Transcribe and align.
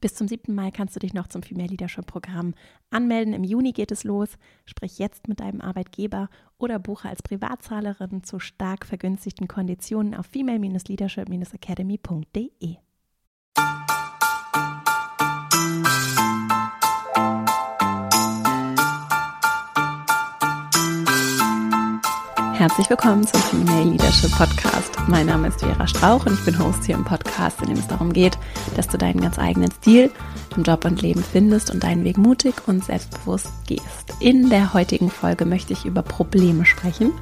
Bis 0.00 0.14
zum 0.14 0.28
7. 0.28 0.54
Mai 0.54 0.70
kannst 0.70 0.94
du 0.94 1.00
dich 1.00 1.12
noch 1.12 1.26
zum 1.26 1.42
Female 1.42 1.66
Leadership 1.68 2.06
Programm 2.06 2.54
anmelden. 2.90 3.34
Im 3.34 3.42
Juni 3.42 3.72
geht 3.72 3.90
es 3.90 4.04
los. 4.04 4.38
Sprich 4.64 4.98
jetzt 4.98 5.26
mit 5.26 5.40
deinem 5.40 5.60
Arbeitgeber 5.60 6.28
oder 6.56 6.78
buche 6.78 7.08
als 7.08 7.20
Privatzahlerin 7.22 8.22
zu 8.22 8.38
stark 8.38 8.86
vergünstigten 8.86 9.48
Konditionen 9.48 10.14
auf 10.14 10.26
female-leadership-academy.de. 10.26 12.76
Herzlich 22.58 22.90
willkommen 22.90 23.24
zum 23.24 23.40
Female 23.40 23.90
Leadership 23.90 24.32
Podcast. 24.32 24.92
Mein 25.06 25.26
Name 25.26 25.46
ist 25.46 25.60
Vera 25.60 25.86
Strauch 25.86 26.26
und 26.26 26.32
ich 26.32 26.44
bin 26.44 26.58
Host 26.58 26.84
hier 26.84 26.96
im 26.96 27.04
Podcast, 27.04 27.62
in 27.62 27.68
dem 27.68 27.78
es 27.78 27.86
darum 27.86 28.12
geht, 28.12 28.36
dass 28.74 28.88
du 28.88 28.98
deinen 28.98 29.20
ganz 29.20 29.38
eigenen 29.38 29.70
Stil 29.70 30.10
im 30.56 30.64
Job 30.64 30.84
und 30.84 31.00
Leben 31.00 31.22
findest 31.22 31.70
und 31.70 31.84
deinen 31.84 32.02
Weg 32.02 32.18
mutig 32.18 32.54
und 32.66 32.84
selbstbewusst 32.84 33.52
gehst. 33.68 34.12
In 34.18 34.50
der 34.50 34.74
heutigen 34.74 35.08
Folge 35.08 35.44
möchte 35.44 35.72
ich 35.72 35.84
über 35.84 36.02
Probleme 36.02 36.66
sprechen, 36.66 37.12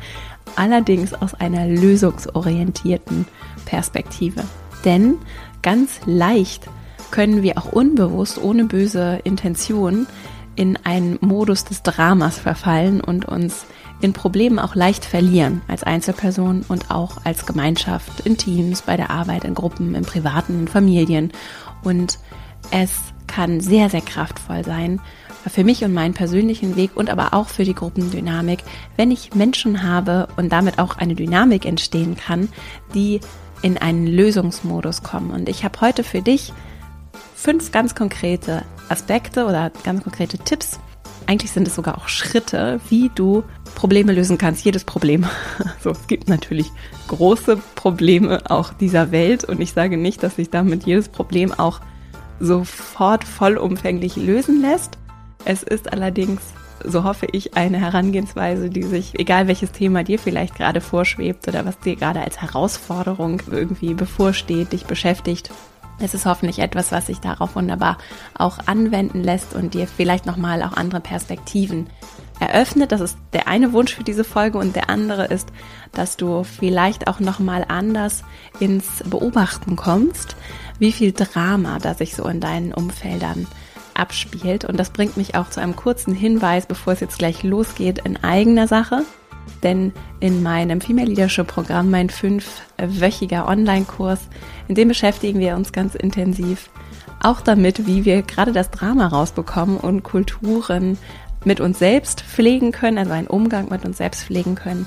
allerdings 0.55 1.12
aus 1.12 1.34
einer 1.34 1.66
lösungsorientierten 1.66 3.27
Perspektive. 3.66 4.42
Denn 4.87 5.19
ganz 5.61 6.00
leicht 6.06 6.66
können 7.11 7.42
wir 7.42 7.59
auch 7.59 7.73
unbewusst, 7.73 8.42
ohne 8.42 8.64
böse 8.64 9.20
Intention, 9.25 10.06
in 10.55 10.78
einen 10.84 11.19
Modus 11.20 11.64
des 11.64 11.83
Dramas 11.83 12.39
verfallen 12.39 13.03
und 13.03 13.27
uns 13.27 13.66
in 14.00 14.12
Problemen 14.12 14.59
auch 14.59 14.74
leicht 14.74 15.05
verlieren, 15.05 15.62
als 15.68 15.82
Einzelperson 15.82 16.64
und 16.68 16.91
auch 16.91 17.18
als 17.24 17.46
Gemeinschaft, 17.46 18.20
in 18.20 18.36
Teams, 18.36 18.82
bei 18.82 18.96
der 18.96 19.10
Arbeit, 19.10 19.45
in 19.45 19.55
Gruppen, 19.55 19.95
im 19.95 20.05
Privaten, 20.05 20.60
in 20.60 20.69
Familien. 20.69 21.32
Und 21.82 22.19
es 22.70 22.92
kann 23.27 23.60
sehr, 23.60 23.91
sehr 23.91 24.00
kraftvoll 24.02 24.64
sein, 24.64 25.00
für 25.46 25.64
mich 25.64 25.84
und 25.84 25.95
meinen 25.95 26.14
persönlichen 26.14 26.77
Weg 26.77 26.97
und 26.97 27.08
aber 27.08 27.33
auch 27.33 27.48
für 27.48 27.64
die 27.64 27.75
Gruppendynamik, 27.75 28.64
wenn 28.97 29.11
ich 29.11 29.34
Menschen 29.34 29.83
habe 29.83 30.28
und 30.36 30.50
damit 30.50 30.78
auch 30.78 30.97
eine 30.97 31.14
Dynamik 31.14 31.64
entstehen 31.64 32.16
kann, 32.16 32.48
die 32.94 33.20
in 33.62 33.78
einen 33.78 34.06
Lösungsmodus 34.06 35.03
kommen. 35.03 35.31
Und 35.31 35.48
ich 35.48 35.64
habe 35.64 35.81
heute 35.81 36.03
für 36.05 36.20
dich 36.20 36.53
fünf 37.34 37.70
ganz 37.70 37.94
konkrete 37.94 38.62
Aspekte 38.88 39.47
oder 39.47 39.70
ganz 39.84 40.03
konkrete 40.03 40.38
Tipps, 40.38 40.81
eigentlich 41.27 41.50
sind 41.50 41.69
es 41.69 41.74
sogar 41.74 41.98
auch 41.98 42.08
Schritte, 42.08 42.80
wie 42.88 43.10
du 43.14 43.44
Probleme 43.74 44.12
lösen 44.12 44.38
kannst, 44.38 44.64
jedes 44.64 44.84
Problem. 44.84 45.27
So, 45.82 45.91
es 45.91 46.06
gibt 46.08 46.28
natürlich 46.28 46.72
große 47.06 47.58
Probleme 47.77 48.50
auch 48.50 48.72
dieser 48.72 49.12
Welt 49.12 49.44
und 49.44 49.60
ich 49.60 49.72
sage 49.72 49.97
nicht, 49.97 50.22
dass 50.22 50.36
sich 50.36 50.50
damit 50.50 50.84
jedes 50.84 51.08
Problem 51.08 51.52
auch 51.52 51.80
sofort 52.41 53.22
vollumfänglich 53.22 54.16
lösen 54.16 54.60
lässt. 54.60 54.98
Es 55.44 55.62
ist 55.62 55.92
allerdings, 55.92 56.41
so 56.82 57.04
hoffe 57.04 57.28
ich, 57.30 57.56
eine 57.56 57.78
Herangehensweise, 57.78 58.69
die 58.69 58.82
sich, 58.82 59.16
egal 59.19 59.47
welches 59.47 59.70
Thema 59.70 60.02
dir 60.02 60.19
vielleicht 60.19 60.56
gerade 60.56 60.80
vorschwebt 60.80 61.47
oder 61.47 61.64
was 61.64 61.78
dir 61.78 61.94
gerade 61.94 62.20
als 62.20 62.42
Herausforderung 62.42 63.41
irgendwie 63.50 63.94
bevorsteht, 63.94 64.72
dich 64.72 64.86
beschäftigt, 64.86 65.50
es 65.98 66.14
ist 66.14 66.27
hoffentlich 66.27 66.58
etwas, 66.58 66.92
was 66.92 67.06
sich 67.06 67.20
darauf 67.20 67.56
wunderbar 67.56 67.98
auch 68.34 68.58
anwenden 68.66 69.22
lässt 69.22 69.55
und 69.55 69.75
dir 69.75 69.86
vielleicht 69.86 70.27
nochmal 70.27 70.62
auch 70.62 70.75
andere 70.75 71.00
Perspektiven 71.00 71.88
eröffnet. 72.38 72.92
Das 72.92 73.00
ist 73.00 73.16
der 73.33 73.48
eine 73.48 73.72
Wunsch 73.72 73.94
für 73.94 74.05
diese 74.05 74.25
Folge 74.25 74.58
und 74.58 74.77
der 74.77 74.91
andere 74.91 75.27
ist, 75.27 75.48
dass 75.92 76.16
du 76.16 76.44
vielleicht 76.44 77.08
auch 77.08 77.20
nochmal 77.20 77.64
anders 77.69 78.25
ins 78.61 79.03
Beobachten 79.05 79.77
kommst, 79.77 80.36
wie 80.78 80.92
viel 80.92 81.12
Drama 81.12 81.78
da 81.78 81.94
sich 81.94 82.14
so 82.14 82.27
in 82.27 82.41
deinen 82.41 82.75
Umfeldern 82.75 83.47
abspielt. 83.94 84.66
Und 84.66 84.78
das 84.78 84.91
bringt 84.91 85.16
mich 85.16 85.34
auch 85.34 85.48
zu 85.48 85.60
einem 85.60 85.77
kurzen 85.77 86.14
Hinweis, 86.14 86.66
bevor 86.66 86.92
es 86.92 87.00
jetzt 87.00 87.19
gleich 87.19 87.42
losgeht, 87.42 88.00
in 88.05 88.22
eigener 88.22 88.69
Sache. 88.69 89.03
Denn 89.62 89.92
in 90.20 90.42
meinem 90.42 90.81
Female 90.81 91.09
Leadership 91.09 91.47
Programm, 91.47 91.91
mein 91.91 92.10
fünfwöchiger 92.10 93.48
Online-Kurs, 93.48 94.21
in 94.69 94.75
dem 94.75 94.88
beschäftigen 94.88 95.41
wir 95.41 95.56
uns 95.56 95.72
ganz 95.72 95.94
intensiv 95.94 96.71
auch 97.21 97.41
damit, 97.41 97.87
wie 97.87 98.04
wir 98.04 98.22
gerade 98.22 98.53
das 98.53 98.71
Drama 98.71 99.06
rausbekommen 99.06 99.78
und 99.78 100.03
Kulturen 100.03 100.98
mit 101.44 101.60
uns 101.60 101.78
selbst 101.78 102.22
pflegen 102.22 102.72
können, 102.72 102.98
also 102.98 103.12
einen 103.12 103.26
Umgang 103.26 103.69
mit 103.71 103.84
uns 103.84 103.98
selbst 103.98 104.25
pflegen 104.25 104.54
können, 104.54 104.87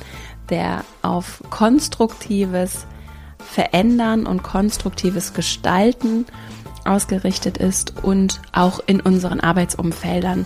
der 0.50 0.84
auf 1.02 1.42
konstruktives 1.50 2.86
Verändern 3.40 4.26
und 4.26 4.44
konstruktives 4.44 5.34
Gestalten 5.34 6.26
ausgerichtet 6.86 7.58
ist 7.58 8.04
und 8.04 8.42
auch 8.52 8.80
in 8.86 9.00
unseren 9.00 9.40
Arbeitsumfeldern 9.40 10.46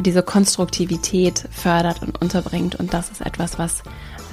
diese 0.00 0.22
Konstruktivität 0.22 1.44
fördert 1.50 2.02
und 2.02 2.20
unterbringt. 2.20 2.74
Und 2.74 2.94
das 2.94 3.10
ist 3.10 3.20
etwas, 3.20 3.58
was 3.58 3.82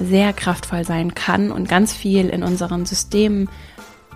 sehr 0.00 0.32
kraftvoll 0.32 0.84
sein 0.84 1.14
kann 1.14 1.52
und 1.52 1.68
ganz 1.68 1.92
viel 1.92 2.28
in 2.28 2.42
unseren 2.42 2.86
Systemen 2.86 3.48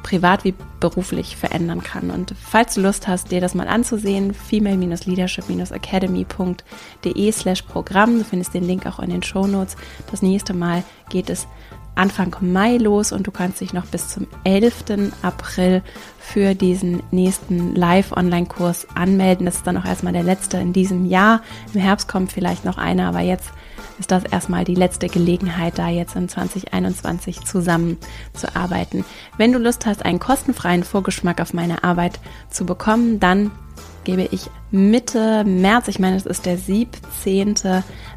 privat 0.02 0.44
wie 0.44 0.54
beruflich 0.78 1.36
verändern 1.36 1.82
kann. 1.82 2.10
Und 2.10 2.34
falls 2.40 2.74
du 2.74 2.80
Lust 2.80 3.06
hast, 3.08 3.32
dir 3.32 3.40
das 3.40 3.54
mal 3.54 3.66
anzusehen, 3.66 4.34
female-leadership-academy.de 4.34 7.32
slash 7.32 7.62
Programm, 7.62 8.18
du 8.18 8.24
findest 8.24 8.54
den 8.54 8.62
Link 8.64 8.86
auch 8.86 9.00
in 9.00 9.10
den 9.10 9.24
Show 9.24 9.48
Notes. 9.48 9.76
Das 10.10 10.22
nächste 10.22 10.54
Mal 10.54 10.84
geht 11.08 11.28
es 11.28 11.48
Anfang 11.96 12.36
Mai 12.40 12.76
los 12.76 13.10
und 13.10 13.26
du 13.26 13.30
kannst 13.30 13.60
dich 13.60 13.72
noch 13.72 13.86
bis 13.86 14.08
zum 14.08 14.26
11. 14.44 15.12
April 15.22 15.82
für 16.18 16.54
diesen 16.54 17.02
nächsten 17.10 17.74
Live-Online-Kurs 17.74 18.88
anmelden. 18.94 19.46
Das 19.46 19.56
ist 19.56 19.66
dann 19.66 19.76
auch 19.76 19.84
erstmal 19.84 20.12
der 20.12 20.22
letzte 20.22 20.58
in 20.58 20.72
diesem 20.72 21.06
Jahr. 21.06 21.42
Im 21.72 21.80
Herbst 21.80 22.06
kommt 22.06 22.32
vielleicht 22.32 22.64
noch 22.64 22.78
einer, 22.78 23.08
aber 23.08 23.20
jetzt 23.20 23.50
ist 23.98 24.10
das 24.10 24.24
erstmal 24.24 24.64
die 24.64 24.74
letzte 24.74 25.08
Gelegenheit, 25.08 25.78
da 25.78 25.88
jetzt 25.88 26.16
in 26.16 26.28
2021 26.28 27.44
zusammenzuarbeiten. 27.44 29.04
Wenn 29.38 29.52
du 29.52 29.58
Lust 29.58 29.86
hast, 29.86 30.04
einen 30.04 30.20
kostenfreien 30.20 30.84
Vorgeschmack 30.84 31.40
auf 31.40 31.54
meine 31.54 31.82
Arbeit 31.82 32.20
zu 32.50 32.66
bekommen, 32.66 33.20
dann 33.20 33.50
gebe 34.06 34.28
ich 34.30 34.48
Mitte 34.70 35.44
März, 35.44 35.88
ich 35.88 35.98
meine, 35.98 36.16
es 36.16 36.26
ist 36.26 36.46
der 36.46 36.56
17. 36.56 37.56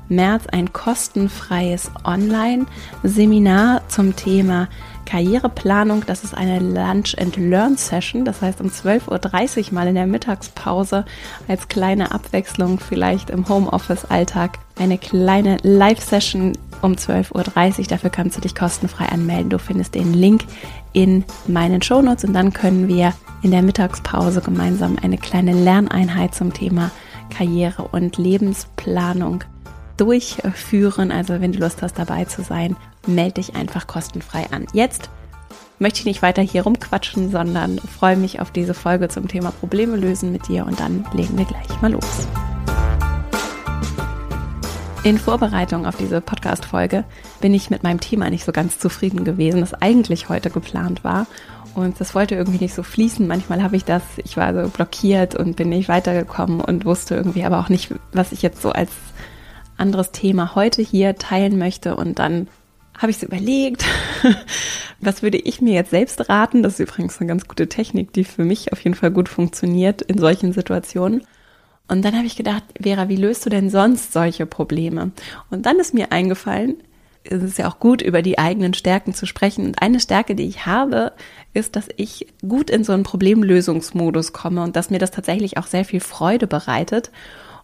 März, 0.07 0.45
ein 0.47 0.71
kostenfreies 0.71 1.91
Online-Seminar 2.03 3.81
zum 3.89 4.15
Thema 4.15 4.69
Karriereplanung. 5.05 6.03
Das 6.05 6.23
ist 6.23 6.35
eine 6.35 6.59
Lunch 6.59 7.17
and 7.17 7.35
Learn 7.37 7.75
Session. 7.75 8.23
Das 8.23 8.41
heißt 8.41 8.61
um 8.61 8.67
12.30 8.67 9.67
Uhr 9.67 9.73
mal 9.73 9.87
in 9.87 9.95
der 9.95 10.05
Mittagspause 10.05 11.05
als 11.47 11.67
kleine 11.67 12.11
Abwechslung 12.11 12.79
vielleicht 12.79 13.31
im 13.31 13.49
Homeoffice-Alltag 13.49 14.59
eine 14.77 14.99
kleine 14.99 15.57
Live-Session 15.63 16.53
um 16.81 16.93
12.30 16.93 17.79
Uhr. 17.79 17.85
Dafür 17.87 18.09
kannst 18.09 18.37
du 18.37 18.41
dich 18.41 18.55
kostenfrei 18.55 19.05
anmelden. 19.05 19.49
Du 19.49 19.59
findest 19.59 19.95
den 19.95 20.13
Link 20.13 20.45
in 20.93 21.23
meinen 21.47 21.81
Shownotes 21.81 22.25
und 22.25 22.33
dann 22.33 22.53
können 22.53 22.87
wir 22.87 23.13
in 23.41 23.51
der 23.51 23.61
Mittagspause 23.61 24.41
gemeinsam 24.41 24.97
eine 25.01 25.17
kleine 25.17 25.53
Lerneinheit 25.53 26.35
zum 26.35 26.53
Thema 26.53 26.91
Karriere 27.29 27.83
und 27.83 28.17
Lebensplanung 28.17 29.43
durchführen. 29.97 31.11
Also 31.11 31.41
wenn 31.41 31.51
du 31.51 31.59
Lust 31.59 31.81
hast, 31.81 31.99
dabei 31.99 32.25
zu 32.25 32.41
sein, 32.41 32.75
melde 33.07 33.35
dich 33.35 33.55
einfach 33.55 33.87
kostenfrei 33.87 34.47
an. 34.51 34.65
Jetzt 34.73 35.09
möchte 35.79 35.99
ich 35.99 36.05
nicht 36.05 36.21
weiter 36.21 36.41
hier 36.41 36.63
rumquatschen, 36.63 37.31
sondern 37.31 37.79
freue 37.79 38.17
mich 38.17 38.41
auf 38.41 38.51
diese 38.51 38.73
Folge 38.73 39.07
zum 39.07 39.27
Thema 39.27 39.51
Probleme 39.51 39.95
lösen 39.95 40.31
mit 40.31 40.47
dir 40.47 40.65
und 40.65 40.79
dann 40.79 41.05
legen 41.13 41.37
wir 41.37 41.45
gleich 41.45 41.81
mal 41.81 41.91
los. 41.91 42.27
In 45.05 45.17
Vorbereitung 45.17 45.85
auf 45.85 45.95
diese 45.95 46.19
Podcast-Folge 46.19 47.05
bin 47.39 47.53
ich 47.53 47.69
mit 47.69 47.83
meinem 47.83 48.01
Thema 48.01 48.29
nicht 48.29 48.43
so 48.43 48.51
ganz 48.51 48.79
zufrieden 48.79 49.23
gewesen, 49.23 49.61
das 49.61 49.73
eigentlich 49.73 50.27
heute 50.27 50.49
geplant 50.49 51.05
war. 51.05 51.25
Und 51.73 52.01
das 52.01 52.15
wollte 52.15 52.35
irgendwie 52.35 52.59
nicht 52.61 52.73
so 52.73 52.83
fließen. 52.83 53.25
Manchmal 53.25 53.63
habe 53.63 53.77
ich 53.77 53.85
das, 53.85 54.03
ich 54.17 54.35
war 54.35 54.53
so 54.53 54.69
blockiert 54.69 55.35
und 55.35 55.55
bin 55.55 55.69
nicht 55.69 55.87
weitergekommen 55.87 56.59
und 56.59 56.83
wusste 56.83 57.15
irgendwie 57.15 57.45
aber 57.45 57.59
auch 57.59 57.69
nicht, 57.69 57.95
was 58.11 58.33
ich 58.33 58.41
jetzt 58.41 58.61
so 58.61 58.71
als 58.71 58.91
anderes 59.77 60.11
Thema 60.11 60.55
heute 60.55 60.81
hier 60.81 61.15
teilen 61.15 61.57
möchte. 61.57 61.95
Und 61.95 62.19
dann 62.19 62.49
habe 62.97 63.09
ich 63.09 63.17
es 63.17 63.23
überlegt, 63.23 63.85
was 64.99 65.23
würde 65.23 65.37
ich 65.37 65.61
mir 65.61 65.75
jetzt 65.75 65.91
selbst 65.91 66.27
raten? 66.27 66.61
Das 66.61 66.73
ist 66.73 66.89
übrigens 66.89 67.19
eine 67.19 67.29
ganz 67.29 67.47
gute 67.47 67.69
Technik, 67.69 68.11
die 68.11 68.25
für 68.25 68.43
mich 68.43 68.73
auf 68.73 68.81
jeden 68.81 68.95
Fall 68.95 69.11
gut 69.11 69.29
funktioniert 69.29 70.01
in 70.01 70.17
solchen 70.17 70.51
Situationen. 70.51 71.23
Und 71.89 72.03
dann 72.05 72.15
habe 72.15 72.27
ich 72.27 72.35
gedacht, 72.35 72.63
Vera, 72.81 73.09
wie 73.09 73.15
löst 73.15 73.45
du 73.45 73.49
denn 73.49 73.69
sonst 73.69 74.13
solche 74.13 74.45
Probleme? 74.45 75.11
Und 75.49 75.65
dann 75.65 75.79
ist 75.79 75.93
mir 75.93 76.11
eingefallen, 76.11 76.77
es 77.23 77.43
ist 77.43 77.57
ja 77.57 77.69
auch 77.69 77.79
gut, 77.79 78.01
über 78.01 78.21
die 78.21 78.39
eigenen 78.39 78.73
Stärken 78.73 79.13
zu 79.13 79.25
sprechen. 79.25 79.65
Und 79.65 79.81
eine 79.81 79.99
Stärke, 79.99 80.35
die 80.35 80.47
ich 80.47 80.65
habe, 80.65 81.13
ist, 81.53 81.75
dass 81.75 81.89
ich 81.97 82.27
gut 82.47 82.69
in 82.69 82.83
so 82.83 82.93
einen 82.93 83.03
Problemlösungsmodus 83.03 84.33
komme 84.33 84.63
und 84.63 84.75
dass 84.75 84.89
mir 84.89 84.99
das 84.99 85.11
tatsächlich 85.11 85.57
auch 85.57 85.67
sehr 85.67 85.83
viel 85.83 85.99
Freude 85.99 86.47
bereitet. 86.47 87.11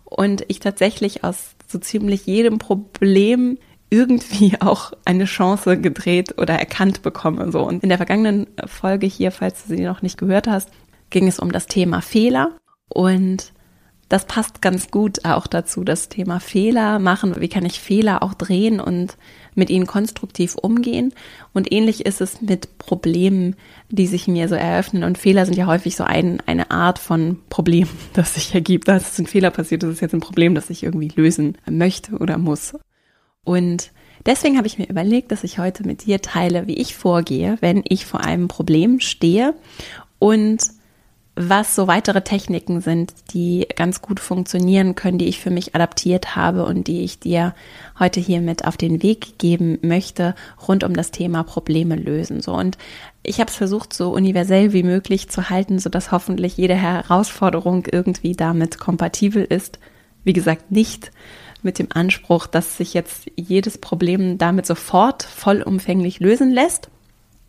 Und 0.03 0.43
ich 0.49 0.59
tatsächlich 0.59 1.23
aus 1.23 1.55
so 1.67 1.79
ziemlich 1.79 2.25
jedem 2.25 2.57
Problem 2.57 3.57
irgendwie 3.89 4.53
auch 4.59 4.91
eine 5.05 5.25
Chance 5.25 5.79
gedreht 5.79 6.35
oder 6.37 6.55
erkannt 6.55 7.01
bekomme. 7.01 7.51
So. 7.51 7.65
Und 7.65 7.83
in 7.83 7.89
der 7.89 7.97
vergangenen 7.97 8.47
Folge 8.65 9.07
hier, 9.07 9.31
falls 9.31 9.65
du 9.65 9.75
sie 9.75 9.83
noch 9.83 10.01
nicht 10.01 10.17
gehört 10.17 10.47
hast, 10.47 10.69
ging 11.09 11.27
es 11.27 11.39
um 11.39 11.51
das 11.51 11.67
Thema 11.67 12.01
Fehler 12.01 12.51
und 12.89 13.53
das 14.09 14.25
passt 14.25 14.61
ganz 14.61 14.91
gut 14.91 15.25
auch 15.25 15.47
dazu, 15.47 15.83
das 15.83 16.09
Thema 16.09 16.39
Fehler 16.39 16.99
machen. 16.99 17.35
Wie 17.39 17.47
kann 17.47 17.65
ich 17.65 17.79
Fehler 17.79 18.21
auch 18.21 18.35
drehen 18.35 18.79
und 18.79 19.17
mit 19.55 19.71
ihnen 19.71 19.87
konstruktiv 19.87 20.55
umgehen? 20.55 21.11
Und 21.53 21.71
ähnlich 21.71 22.05
ist 22.05 22.21
es 22.21 22.39
mit 22.41 22.77
Problemen, 22.77 23.55
die 23.89 24.05
sich 24.05 24.27
mir 24.27 24.47
so 24.47 24.53
eröffnen. 24.53 25.03
Und 25.03 25.17
Fehler 25.17 25.45
sind 25.45 25.57
ja 25.57 25.65
häufig 25.65 25.95
so 25.95 26.03
ein, 26.03 26.39
eine 26.45 26.69
Art 26.69 26.99
von 26.99 27.39
Problem, 27.49 27.87
das 28.13 28.35
sich 28.35 28.53
ergibt. 28.53 28.87
Das 28.87 29.11
ist 29.11 29.19
ein 29.19 29.27
Fehler 29.27 29.49
passiert, 29.49 29.81
das 29.81 29.89
ist 29.89 30.01
jetzt 30.01 30.13
ein 30.13 30.21
Problem, 30.21 30.53
das 30.53 30.69
ich 30.69 30.83
irgendwie 30.83 31.11
lösen 31.15 31.57
möchte 31.67 32.17
oder 32.17 32.37
muss. 32.37 32.75
Und 33.43 33.91
deswegen 34.23 34.57
habe 34.57 34.67
ich 34.67 34.77
mir 34.77 34.87
überlegt, 34.87 35.31
dass 35.31 35.43
ich 35.43 35.57
heute 35.57 35.83
mit 35.83 36.05
dir 36.05 36.21
teile, 36.21 36.67
wie 36.67 36.77
ich 36.77 36.95
vorgehe, 36.95 37.57
wenn 37.61 37.83
ich 37.87 38.05
vor 38.05 38.21
einem 38.21 38.49
Problem 38.49 38.99
stehe 38.99 39.55
und 40.19 40.61
was 41.35 41.75
so 41.75 41.87
weitere 41.87 42.21
Techniken 42.21 42.79
sind, 42.79 43.13
die 43.33 43.67
ganz 43.75 44.01
gut 44.01 44.21
funktionieren 44.21 44.95
können, 44.95 45.17
die 45.17 45.27
ich 45.27 45.41
für 45.41 45.49
mich 45.49 45.75
adaptiert 45.75 46.37
habe 46.37 46.65
und 46.65 46.87
die 46.87 47.01
ich 47.01 47.19
dir 47.19 47.53
heute 47.99 48.21
hier 48.21 48.39
mit 48.39 48.65
auf 48.65 48.77
den 48.77 49.03
Weg 49.03 49.37
geben 49.37 49.77
möchte 49.81 50.33
rund 50.65 50.85
um 50.85 50.95
das 50.95 51.11
Thema 51.11 51.43
Probleme 51.43 51.97
lösen. 51.97 52.41
So 52.41 52.53
und 52.53 52.77
ich 53.21 53.41
habe 53.41 53.49
es 53.49 53.57
versucht 53.57 53.91
so 53.91 54.13
universell 54.13 54.71
wie 54.71 54.83
möglich 54.83 55.29
zu 55.29 55.49
halten, 55.49 55.77
so 55.79 55.89
dass 55.89 56.11
hoffentlich 56.11 56.55
jede 56.55 56.75
Herausforderung 56.75 57.85
irgendwie 57.91 58.33
damit 58.33 58.77
kompatibel 58.79 59.43
ist. 59.43 59.79
Wie 60.23 60.33
gesagt, 60.33 60.71
nicht 60.71 61.11
mit 61.63 61.79
dem 61.79 61.87
Anspruch, 61.91 62.47
dass 62.47 62.77
sich 62.77 62.93
jetzt 62.93 63.29
jedes 63.35 63.77
Problem 63.77 64.37
damit 64.37 64.65
sofort 64.65 65.23
vollumfänglich 65.23 66.19
lösen 66.21 66.51
lässt, 66.51 66.89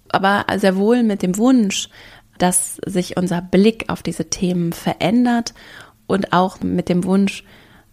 aber 0.09 0.44
sehr 0.56 0.77
wohl 0.77 1.03
mit 1.03 1.23
dem 1.23 1.37
Wunsch, 1.37 1.89
dass 2.38 2.77
sich 2.87 3.17
unser 3.17 3.41
Blick 3.43 3.87
auf 3.88 4.03
diese 4.03 4.31
Themen 4.31 4.73
verändert 4.73 5.55
und 6.06 6.33
auch 6.33 6.61
mit 6.61 6.88
dem 6.88 7.05
Wunsch, 7.05 7.44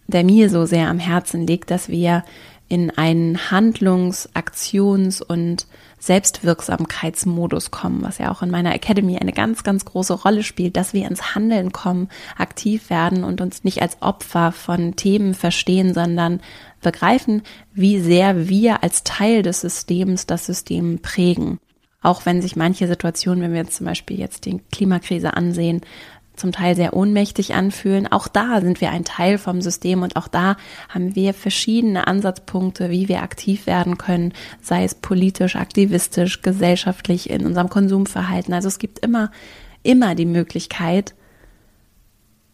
der 0.06 0.24
mir 0.24 0.50
so 0.50 0.66
sehr 0.66 0.88
am 0.88 0.98
Herzen 0.98 1.46
liegt, 1.46 1.70
dass 1.70 1.88
wir 1.88 2.24
in 2.68 2.90
einen 2.90 3.50
Handlungs-, 3.50 4.28
Aktions- 4.34 5.20
und 5.22 5.66
Selbstwirksamkeitsmodus 5.98 7.70
kommen, 7.70 8.02
was 8.02 8.18
ja 8.18 8.30
auch 8.30 8.42
in 8.42 8.50
meiner 8.50 8.74
Academy 8.74 9.16
eine 9.18 9.32
ganz, 9.32 9.64
ganz 9.64 9.84
große 9.84 10.12
Rolle 10.12 10.42
spielt, 10.42 10.76
dass 10.76 10.92
wir 10.92 11.06
ins 11.06 11.34
Handeln 11.34 11.72
kommen, 11.72 12.08
aktiv 12.36 12.90
werden 12.90 13.24
und 13.24 13.40
uns 13.40 13.64
nicht 13.64 13.80
als 13.80 14.02
Opfer 14.02 14.52
von 14.52 14.96
Themen 14.96 15.34
verstehen, 15.34 15.94
sondern 15.94 16.40
begreifen, 16.82 17.42
wie 17.72 18.00
sehr 18.00 18.48
wir 18.48 18.82
als 18.82 19.04
Teil 19.04 19.42
des 19.42 19.62
Systems 19.62 20.26
das 20.26 20.44
System 20.46 21.00
prägen. 21.00 21.58
Auch 22.04 22.26
wenn 22.26 22.42
sich 22.42 22.54
manche 22.54 22.86
Situationen, 22.86 23.42
wenn 23.42 23.52
wir 23.52 23.62
jetzt 23.62 23.76
zum 23.76 23.86
Beispiel 23.86 24.20
jetzt 24.20 24.44
die 24.44 24.60
Klimakrise 24.70 25.34
ansehen, 25.34 25.80
zum 26.36 26.52
Teil 26.52 26.76
sehr 26.76 26.94
ohnmächtig 26.94 27.54
anfühlen. 27.54 28.10
Auch 28.10 28.28
da 28.28 28.60
sind 28.60 28.80
wir 28.80 28.90
ein 28.90 29.04
Teil 29.04 29.38
vom 29.38 29.62
System 29.62 30.02
und 30.02 30.16
auch 30.16 30.28
da 30.28 30.56
haben 30.88 31.14
wir 31.14 31.32
verschiedene 31.32 32.06
Ansatzpunkte, 32.06 32.90
wie 32.90 33.08
wir 33.08 33.22
aktiv 33.22 33.66
werden 33.66 33.98
können, 33.98 34.32
sei 34.60 34.84
es 34.84 34.94
politisch, 34.94 35.56
aktivistisch, 35.56 36.42
gesellschaftlich 36.42 37.30
in 37.30 37.46
unserem 37.46 37.70
Konsumverhalten. 37.70 38.52
Also 38.52 38.68
es 38.68 38.78
gibt 38.78 38.98
immer, 38.98 39.30
immer 39.82 40.14
die 40.14 40.26
Möglichkeit, 40.26 41.14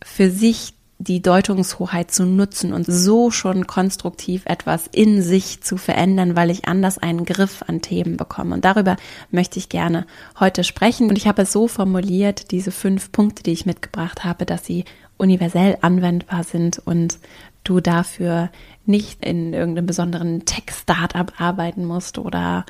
für 0.02 0.30
sich 0.30 0.74
die 1.00 1.22
Deutungshoheit 1.22 2.10
zu 2.10 2.26
nutzen 2.26 2.74
und 2.74 2.84
so 2.84 3.30
schon 3.30 3.66
konstruktiv 3.66 4.42
etwas 4.44 4.86
in 4.92 5.22
sich 5.22 5.62
zu 5.62 5.78
verändern, 5.78 6.36
weil 6.36 6.50
ich 6.50 6.68
anders 6.68 6.98
einen 6.98 7.24
Griff 7.24 7.64
an 7.66 7.80
Themen 7.80 8.18
bekomme. 8.18 8.54
Und 8.54 8.66
darüber 8.66 8.96
möchte 9.30 9.58
ich 9.58 9.70
gerne 9.70 10.06
heute 10.38 10.62
sprechen. 10.62 11.08
Und 11.08 11.16
ich 11.16 11.26
habe 11.26 11.42
es 11.42 11.52
so 11.52 11.68
formuliert, 11.68 12.50
diese 12.50 12.70
fünf 12.70 13.12
Punkte, 13.12 13.42
die 13.42 13.52
ich 13.52 13.64
mitgebracht 13.64 14.24
habe, 14.24 14.44
dass 14.44 14.66
sie 14.66 14.84
universell 15.16 15.78
anwendbar 15.80 16.44
sind 16.44 16.78
und 16.84 17.18
du 17.64 17.80
dafür 17.80 18.50
nicht 18.86 19.24
in 19.24 19.52
irgendeinem 19.52 19.86
besonderen 19.86 20.44
Tech-Startup 20.44 21.32
arbeiten 21.38 21.84
musst 21.84 22.18
oder 22.18 22.64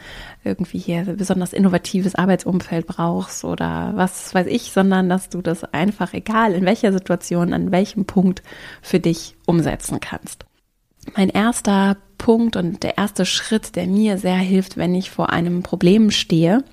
irgendwie 0.44 0.78
hier 0.78 1.04
besonders 1.16 1.52
innovatives 1.52 2.14
Arbeitsumfeld 2.14 2.86
brauchst 2.86 3.44
oder 3.44 3.92
was 3.94 4.34
weiß 4.34 4.46
ich, 4.48 4.72
sondern 4.72 5.08
dass 5.08 5.28
du 5.28 5.40
das 5.42 5.64
einfach, 5.64 6.12
egal 6.12 6.52
in 6.52 6.66
welcher 6.66 6.92
Situation, 6.92 7.52
an 7.52 7.72
welchem 7.72 8.04
Punkt 8.04 8.42
für 8.82 9.00
dich 9.00 9.36
umsetzen 9.46 10.00
kannst. 10.00 10.44
Mein 11.16 11.30
erster 11.30 11.96
Punkt 12.18 12.56
und 12.56 12.82
der 12.82 12.98
erste 12.98 13.24
Schritt, 13.24 13.76
der 13.76 13.86
mir 13.86 14.18
sehr 14.18 14.36
hilft, 14.36 14.76
wenn 14.76 14.94
ich 14.94 15.10
vor 15.10 15.30
einem 15.30 15.62
Problem 15.62 16.10
stehe, 16.10 16.64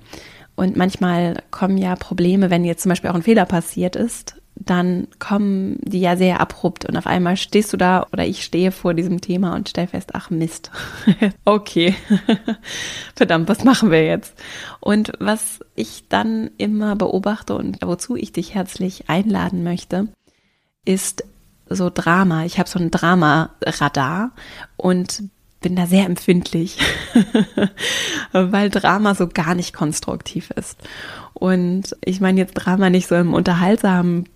und 0.58 0.76
manchmal 0.76 1.40
kommen 1.52 1.78
ja 1.78 1.94
Probleme, 1.94 2.50
wenn 2.50 2.64
jetzt 2.64 2.82
zum 2.82 2.88
Beispiel 2.88 3.10
auch 3.10 3.14
ein 3.14 3.22
Fehler 3.22 3.44
passiert 3.44 3.94
ist, 3.94 4.37
dann 4.60 5.08
kommen 5.18 5.78
die 5.82 6.00
ja 6.00 6.16
sehr 6.16 6.40
abrupt 6.40 6.84
und 6.84 6.96
auf 6.96 7.06
einmal 7.06 7.36
stehst 7.36 7.72
du 7.72 7.76
da 7.76 8.06
oder 8.12 8.26
ich 8.26 8.44
stehe 8.44 8.72
vor 8.72 8.94
diesem 8.94 9.20
Thema 9.20 9.54
und 9.54 9.68
stell 9.68 9.86
fest, 9.86 10.10
ach 10.14 10.30
Mist. 10.30 10.70
okay. 11.44 11.94
Verdammt, 13.14 13.48
was 13.48 13.64
machen 13.64 13.90
wir 13.90 14.04
jetzt? 14.04 14.34
Und 14.80 15.12
was 15.20 15.60
ich 15.74 16.04
dann 16.08 16.50
immer 16.58 16.96
beobachte 16.96 17.54
und 17.54 17.78
wozu 17.82 18.16
ich 18.16 18.32
dich 18.32 18.54
herzlich 18.54 19.08
einladen 19.08 19.62
möchte, 19.62 20.08
ist 20.84 21.24
so 21.68 21.90
Drama. 21.90 22.44
Ich 22.44 22.58
habe 22.58 22.68
so 22.68 22.78
ein 22.78 22.90
Drama-Radar 22.90 24.32
und 24.76 25.22
bin 25.60 25.76
da 25.76 25.86
sehr 25.86 26.06
empfindlich, 26.06 26.78
weil 28.32 28.70
Drama 28.70 29.14
so 29.14 29.28
gar 29.28 29.54
nicht 29.54 29.74
konstruktiv 29.74 30.50
ist. 30.52 30.78
Und 31.34 31.96
ich 32.04 32.20
meine 32.20 32.40
jetzt 32.40 32.54
Drama 32.54 32.90
nicht 32.90 33.08
so 33.08 33.16
im 33.16 33.34
unterhaltsamen 33.34 34.28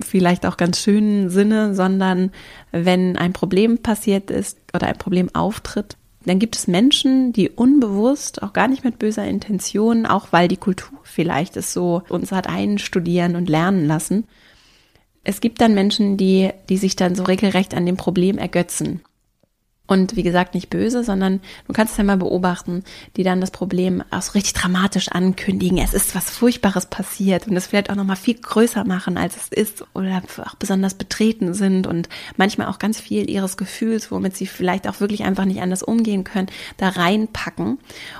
vielleicht 0.00 0.46
auch 0.46 0.56
ganz 0.56 0.80
schönen 0.80 1.28
Sinne, 1.28 1.74
sondern 1.74 2.30
wenn 2.70 3.18
ein 3.18 3.34
Problem 3.34 3.78
passiert 3.78 4.30
ist 4.30 4.58
oder 4.72 4.86
ein 4.86 4.96
Problem 4.96 5.28
auftritt, 5.34 5.96
dann 6.24 6.38
gibt 6.38 6.56
es 6.56 6.68
Menschen, 6.68 7.32
die 7.32 7.50
unbewusst, 7.50 8.42
auch 8.42 8.52
gar 8.52 8.68
nicht 8.68 8.84
mit 8.84 8.98
böser 8.98 9.24
Intention, 9.24 10.06
auch 10.06 10.28
weil 10.30 10.48
die 10.48 10.56
Kultur 10.56 10.98
vielleicht 11.02 11.56
es 11.56 11.72
so 11.72 12.02
uns 12.08 12.32
hat 12.32 12.48
einstudieren 12.48 13.36
und 13.36 13.48
lernen 13.48 13.86
lassen. 13.86 14.24
Es 15.24 15.40
gibt 15.40 15.60
dann 15.60 15.74
Menschen, 15.74 16.16
die, 16.16 16.50
die 16.68 16.78
sich 16.78 16.96
dann 16.96 17.14
so 17.14 17.24
regelrecht 17.24 17.74
an 17.74 17.86
dem 17.86 17.96
Problem 17.96 18.38
ergötzen 18.38 19.02
und 19.92 20.16
wie 20.16 20.22
gesagt, 20.22 20.54
nicht 20.54 20.70
böse, 20.70 21.04
sondern 21.04 21.40
du 21.66 21.74
kannst 21.74 21.92
es 21.92 21.98
ja 21.98 22.04
mal 22.04 22.16
beobachten, 22.16 22.82
die 23.18 23.24
dann 23.24 23.42
das 23.42 23.50
Problem 23.50 24.02
auch 24.10 24.22
so 24.22 24.32
richtig 24.32 24.54
dramatisch 24.54 25.08
ankündigen. 25.08 25.76
Es 25.76 25.92
ist 25.92 26.14
was 26.14 26.30
Furchtbares 26.30 26.86
passiert 26.86 27.46
und 27.46 27.54
es 27.58 27.66
vielleicht 27.66 27.90
auch 27.90 27.94
nochmal 27.94 28.16
viel 28.16 28.40
größer 28.40 28.84
machen, 28.84 29.18
als 29.18 29.36
es 29.36 29.48
ist 29.48 29.84
oder 29.92 30.22
auch 30.46 30.54
besonders 30.54 30.94
betreten 30.94 31.52
sind 31.52 31.86
und 31.86 32.08
manchmal 32.38 32.68
auch 32.68 32.78
ganz 32.78 33.00
viel 33.00 33.28
ihres 33.28 33.58
Gefühls, 33.58 34.10
womit 34.10 34.34
sie 34.34 34.46
vielleicht 34.46 34.88
auch 34.88 35.00
wirklich 35.00 35.24
einfach 35.24 35.44
nicht 35.44 35.60
anders 35.60 35.82
umgehen 35.82 36.24
können, 36.24 36.48
da 36.78 36.88
reinpacken 36.88 37.78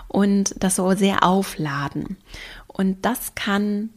und 0.09 0.55
das 0.59 0.77
so 0.77 0.93
sehr 0.93 1.25
aufladen. 1.25 2.19
Und 2.67 3.07
das 3.07 3.35
kann 3.35 3.89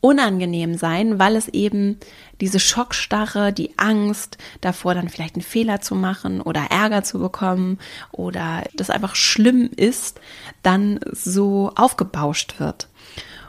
unangenehm 0.00 0.76
sein, 0.76 1.18
weil 1.18 1.36
es 1.36 1.48
eben 1.48 1.98
diese 2.40 2.60
Schockstarre, 2.60 3.52
die 3.52 3.76
Angst 3.78 4.38
davor, 4.60 4.94
dann 4.94 5.08
vielleicht 5.08 5.34
einen 5.34 5.42
Fehler 5.42 5.80
zu 5.80 5.94
machen 5.94 6.40
oder 6.40 6.66
Ärger 6.70 7.02
zu 7.02 7.18
bekommen 7.18 7.78
oder 8.12 8.62
das 8.74 8.90
einfach 8.90 9.16
schlimm 9.16 9.70
ist, 9.74 10.20
dann 10.62 11.00
so 11.10 11.72
aufgebauscht 11.74 12.60
wird. 12.60 12.88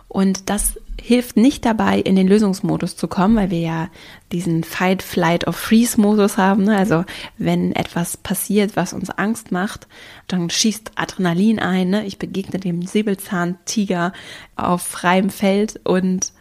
Und 0.07 0.49
das 0.49 0.79
hilft 0.99 1.37
nicht 1.37 1.65
dabei, 1.65 1.99
in 1.99 2.15
den 2.15 2.27
Lösungsmodus 2.27 2.95
zu 2.95 3.07
kommen, 3.07 3.35
weil 3.35 3.51
wir 3.51 3.59
ja 3.59 3.89
diesen 4.31 4.63
Fight, 4.63 5.01
Flight 5.03 5.47
or 5.47 5.53
Freeze-Modus 5.53 6.37
haben. 6.37 6.63
Ne? 6.63 6.75
Also 6.77 7.05
wenn 7.37 7.73
etwas 7.73 8.17
passiert, 8.17 8.75
was 8.75 8.91
uns 8.93 9.11
Angst 9.11 9.51
macht, 9.51 9.87
dann 10.27 10.49
schießt 10.49 10.93
Adrenalin 10.95 11.59
ein. 11.59 11.91
Ne? 11.91 12.05
Ich 12.05 12.17
begegne 12.17 12.59
dem 12.59 12.81
Säbelzahntiger 12.81 14.13
auf 14.55 14.81
freiem 14.81 15.29
Feld 15.29 15.79
und 15.83 16.33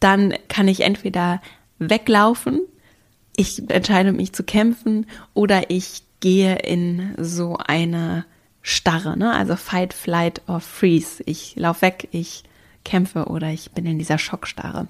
dann 0.00 0.34
kann 0.48 0.68
ich 0.68 0.80
entweder 0.80 1.40
weglaufen, 1.78 2.60
ich 3.36 3.70
entscheide 3.70 4.12
mich 4.12 4.32
zu 4.32 4.42
kämpfen 4.42 5.06
oder 5.34 5.70
ich 5.70 6.02
gehe 6.20 6.56
in 6.56 7.14
so 7.16 7.56
eine 7.56 8.24
Starre, 8.62 9.16
ne? 9.16 9.32
Also 9.32 9.56
Fight, 9.56 9.94
Flight 9.94 10.42
or 10.46 10.60
Freeze. 10.60 11.22
Ich 11.24 11.56
lauf 11.56 11.80
weg, 11.80 12.08
ich 12.12 12.44
kämpfe 12.84 13.26
oder 13.26 13.50
ich 13.50 13.70
bin 13.72 13.86
in 13.86 13.98
dieser 13.98 14.18
Schockstarre. 14.18 14.88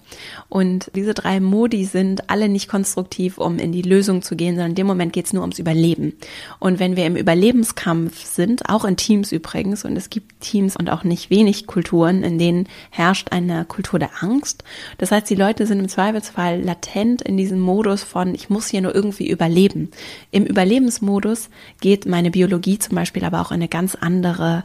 Und 0.48 0.90
diese 0.94 1.14
drei 1.14 1.40
Modi 1.40 1.84
sind 1.84 2.30
alle 2.30 2.48
nicht 2.48 2.68
konstruktiv, 2.68 3.38
um 3.38 3.58
in 3.58 3.72
die 3.72 3.82
Lösung 3.82 4.22
zu 4.22 4.36
gehen, 4.36 4.54
sondern 4.54 4.70
in 4.70 4.76
dem 4.76 4.86
Moment 4.86 5.12
geht 5.12 5.26
es 5.26 5.32
nur 5.32 5.42
ums 5.42 5.58
Überleben. 5.58 6.14
Und 6.58 6.78
wenn 6.78 6.96
wir 6.96 7.06
im 7.06 7.16
Überlebenskampf 7.16 8.24
sind, 8.24 8.68
auch 8.68 8.84
in 8.84 8.96
Teams 8.96 9.32
übrigens, 9.32 9.84
und 9.84 9.96
es 9.96 10.10
gibt 10.10 10.40
Teams 10.40 10.76
und 10.76 10.90
auch 10.90 11.04
nicht 11.04 11.30
wenig 11.30 11.66
Kulturen, 11.66 12.22
in 12.22 12.38
denen 12.38 12.68
herrscht 12.90 13.32
eine 13.32 13.64
Kultur 13.64 13.98
der 13.98 14.22
Angst. 14.22 14.64
Das 14.98 15.10
heißt, 15.10 15.28
die 15.28 15.34
Leute 15.34 15.66
sind 15.66 15.80
im 15.80 15.88
Zweifelsfall 15.88 16.62
latent 16.62 17.22
in 17.22 17.36
diesem 17.36 17.60
Modus 17.60 18.02
von, 18.02 18.34
ich 18.34 18.50
muss 18.50 18.68
hier 18.68 18.80
nur 18.80 18.94
irgendwie 18.94 19.28
überleben. 19.28 19.90
Im 20.30 20.44
Überlebensmodus 20.44 21.50
geht 21.80 22.06
meine 22.06 22.30
Biologie 22.30 22.78
zum 22.78 22.94
Beispiel 22.94 23.24
aber 23.24 23.40
auch 23.40 23.50
in 23.50 23.56
eine 23.56 23.68
ganz 23.68 23.94
andere 23.94 24.64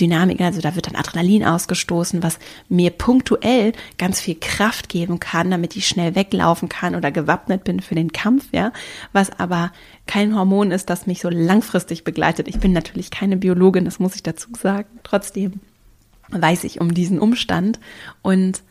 Dynamik, 0.00 0.40
also 0.40 0.60
da 0.60 0.74
wird 0.74 0.86
dann 0.86 0.96
Adrenalin 0.96 1.44
ausgestoßen, 1.44 2.22
was 2.22 2.38
mir 2.68 2.90
punktuell 2.90 3.72
ganz 3.98 4.20
viel 4.20 4.36
Kraft 4.40 4.88
geben 4.88 5.20
kann, 5.20 5.50
damit 5.50 5.76
ich 5.76 5.88
schnell 5.88 6.14
weglaufen 6.14 6.68
kann 6.68 6.94
oder 6.94 7.10
gewappnet 7.10 7.64
bin 7.64 7.80
für 7.80 7.94
den 7.94 8.12
Kampf, 8.12 8.48
ja, 8.52 8.72
was 9.12 9.38
aber 9.38 9.72
kein 10.06 10.34
Hormon 10.34 10.70
ist, 10.70 10.90
das 10.90 11.06
mich 11.06 11.20
so 11.20 11.28
langfristig 11.28 12.04
begleitet. 12.04 12.48
Ich 12.48 12.58
bin 12.58 12.72
natürlich 12.72 13.10
keine 13.10 13.36
Biologin, 13.36 13.84
das 13.84 13.98
muss 13.98 14.14
ich 14.14 14.22
dazu 14.22 14.48
sagen. 14.60 14.88
Trotzdem 15.02 15.60
weiß 16.28 16.64
ich 16.64 16.80
um 16.80 16.94
diesen 16.94 17.18
Umstand 17.18 17.80
und 18.22 18.62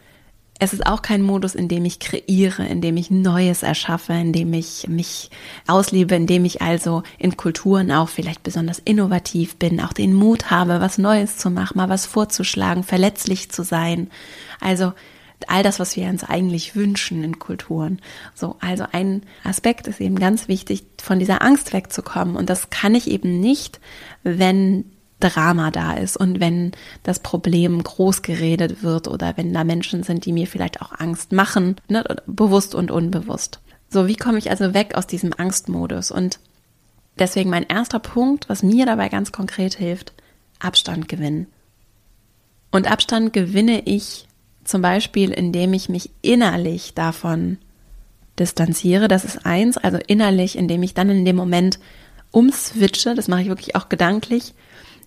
es 0.58 0.74
ist 0.74 0.86
auch 0.86 1.02
kein 1.02 1.22
Modus, 1.22 1.54
in 1.54 1.68
dem 1.68 1.84
ich 1.84 2.00
kreiere, 2.00 2.66
in 2.66 2.80
dem 2.80 2.96
ich 2.96 3.12
Neues 3.12 3.62
erschaffe, 3.62 4.14
in 4.14 4.32
dem 4.32 4.54
ich 4.54 4.88
mich 4.88 5.30
auslebe, 5.68 6.16
in 6.16 6.28
dem 6.28 6.46
ich 6.46 6.62
also 6.62 7.04
in 7.18 7.36
Kulturen 7.36 7.92
auch 7.92 8.08
vielleicht 8.08 8.42
besonders 8.44 8.80
innovativ 8.80 9.58
bin, 9.58 9.82
auch 9.82 9.92
den 9.92 10.14
Mut 10.14 10.52
habe, 10.52 10.80
was 10.80 10.98
Neues 10.98 11.38
zu 11.38 11.50
machen, 11.50 11.78
mal 11.78 11.90
was 11.90 12.06
vorzuschlagen, 12.06 12.84
verletzlich 12.84 13.52
zu 13.52 13.64
sein. 13.64 14.10
Also 14.62 14.94
all 15.48 15.62
das, 15.62 15.80
was 15.80 15.98
wir 15.98 16.08
uns 16.08 16.24
eigentlich 16.24 16.76
wünschen 16.76 17.26
in 17.26 17.38
Kulturen. 17.38 18.00
So, 18.34 18.56
also 18.62 18.86
ein 18.94 19.24
Aspekt 19.44 19.88
ist 19.88 20.00
eben 20.00 20.18
ganz 20.18 20.48
wichtig, 20.48 20.86
von 21.02 21.20
dieser 21.20 21.42
Angst 21.42 21.74
wegzukommen. 21.74 22.38
Und 22.38 22.50
das 22.50 22.70
kann 22.70 22.96
ich 22.96 23.10
eben 23.10 23.42
nicht, 23.42 23.82
wenn 24.24 24.86
Drama 25.30 25.72
da 25.72 25.94
ist 25.94 26.18
und 26.18 26.40
wenn 26.40 26.72
das 27.04 27.20
Problem 27.20 27.82
groß 27.82 28.22
geredet 28.22 28.84
wird 28.84 29.08
oder 29.08 29.38
wenn 29.38 29.54
da 29.54 29.64
Menschen 29.64 30.04
sind, 30.04 30.26
die 30.26 30.34
mir 30.34 30.48
vielleicht 30.48 30.82
auch 30.82 30.92
Angst 30.98 31.32
machen, 31.32 31.76
ne, 31.88 32.04
bewusst 32.28 32.76
und 32.76 32.92
unbewusst. 32.92 33.60
So, 33.90 34.08
wie 34.08 34.16
komme 34.16 34.38
ich 34.38 34.50
also 34.50 34.74
weg 34.74 34.96
aus 34.96 35.08
diesem 35.08 35.34
Angstmodus? 35.34 36.12
Und 36.12 36.40
deswegen 37.18 37.50
mein 37.50 37.66
erster 37.66 38.00
Punkt, 38.00 38.50
was 38.50 38.64
mir 38.64 38.86
dabei 38.86 39.10
ganz 39.10 39.32
konkret 39.32 39.76
hilft, 39.76 40.14
Abstand 40.60 41.08
gewinnen. 41.08 41.48
Und 42.72 42.92
Abstand 42.92 43.34
gewinne 43.34 43.82
ich 43.86 44.28
zum 44.64 44.82
Beispiel, 44.82 45.32
indem 45.32 45.74
ich 45.74 45.90
mich 45.90 46.10
innerlich 46.22 46.94
davon 46.94 47.58
distanziere. 48.40 49.08
Das 49.08 49.24
ist 49.24 49.46
eins, 49.46 49.78
also 49.78 49.98
innerlich, 50.08 50.58
indem 50.58 50.84
ich 50.84 50.94
dann 50.94 51.10
in 51.10 51.24
dem 51.24 51.36
Moment 51.36 51.80
umswitche, 52.32 53.16
das 53.16 53.28
mache 53.28 53.44
ich 53.44 53.48
wirklich 53.48 53.76
auch 53.76 53.88
gedanklich, 53.88 54.54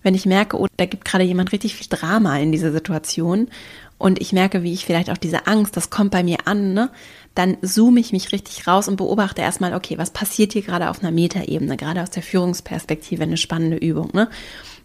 wenn 0.03 0.15
ich 0.15 0.25
merke, 0.25 0.57
oh, 0.57 0.67
da 0.77 0.85
gibt 0.85 1.05
gerade 1.05 1.23
jemand 1.23 1.51
richtig 1.51 1.75
viel 1.75 1.87
Drama 1.89 2.37
in 2.39 2.51
dieser 2.51 2.71
Situation 2.71 3.49
und 3.97 4.21
ich 4.21 4.31
merke, 4.31 4.63
wie 4.63 4.73
ich 4.73 4.85
vielleicht 4.85 5.09
auch 5.09 5.17
diese 5.17 5.45
Angst, 5.45 5.75
das 5.75 5.89
kommt 5.89 6.11
bei 6.11 6.23
mir 6.23 6.37
an, 6.45 6.73
ne? 6.73 6.89
dann 7.35 7.57
zoome 7.61 7.99
ich 7.99 8.11
mich 8.11 8.31
richtig 8.31 8.65
raus 8.65 8.87
und 8.87 8.95
beobachte 8.95 9.41
erstmal, 9.41 9.73
okay, 9.73 9.97
was 9.97 10.11
passiert 10.11 10.53
hier 10.53 10.61
gerade 10.61 10.89
auf 10.89 11.01
einer 11.01 11.11
Metaebene, 11.11 11.77
gerade 11.77 12.01
aus 12.01 12.09
der 12.09 12.23
Führungsperspektive, 12.23 13.23
eine 13.23 13.37
spannende 13.37 13.77
Übung. 13.77 14.09
Ne? 14.13 14.29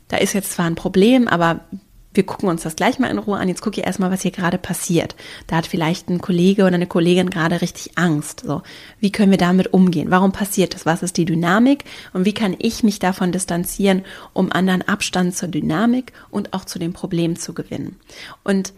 Da 0.09 0.18
ist 0.18 0.35
jetzt 0.35 0.52
zwar 0.52 0.66
ein 0.66 0.75
Problem, 0.75 1.28
aber 1.28 1.61
wir 2.14 2.25
gucken 2.25 2.49
uns 2.49 2.62
das 2.62 2.76
gleich 2.76 2.99
mal 2.99 3.11
in 3.11 3.18
Ruhe 3.18 3.38
an. 3.38 3.49
Jetzt 3.49 3.61
gucke 3.61 3.80
ich 3.80 3.87
erstmal, 3.87 4.11
was 4.11 4.23
hier 4.23 4.30
gerade 4.30 4.56
passiert. 4.56 5.16
Da 5.49 5.56
hat 5.56 5.66
vielleicht 5.66 6.09
ein 6.09 6.21
Kollege 6.21 6.62
oder 6.62 6.75
eine 6.75 6.87
Kollegin 6.87 7.28
gerade 7.28 7.61
richtig 7.61 7.99
Angst. 7.99 8.42
So, 8.47 8.62
wie 9.00 9.12
können 9.12 9.30
wir 9.30 9.38
damit 9.38 9.73
umgehen? 9.73 10.11
Warum 10.11 10.33
passiert 10.33 10.75
das? 10.75 10.87
Was 10.87 11.02
ist 11.02 11.16
die 11.16 11.25
Dynamik? 11.25 11.85
Und 12.12 12.25
wie 12.25 12.35
kann 12.35 12.56
ich 12.59 12.83
mich 12.83 13.00
davon 13.00 13.33
distanzieren, 13.33 14.02
um 14.33 14.52
anderen 14.52 14.83
Abstand 14.83 15.37
zur 15.37 15.49
Dynamik 15.49 16.12
und 16.30 16.54
auch 16.54 16.64
zu 16.64 16.78
dem 16.78 16.92
Problem 16.92 17.37
zu 17.37 17.52
gewinnen? 17.52 17.97
Und 18.44 18.73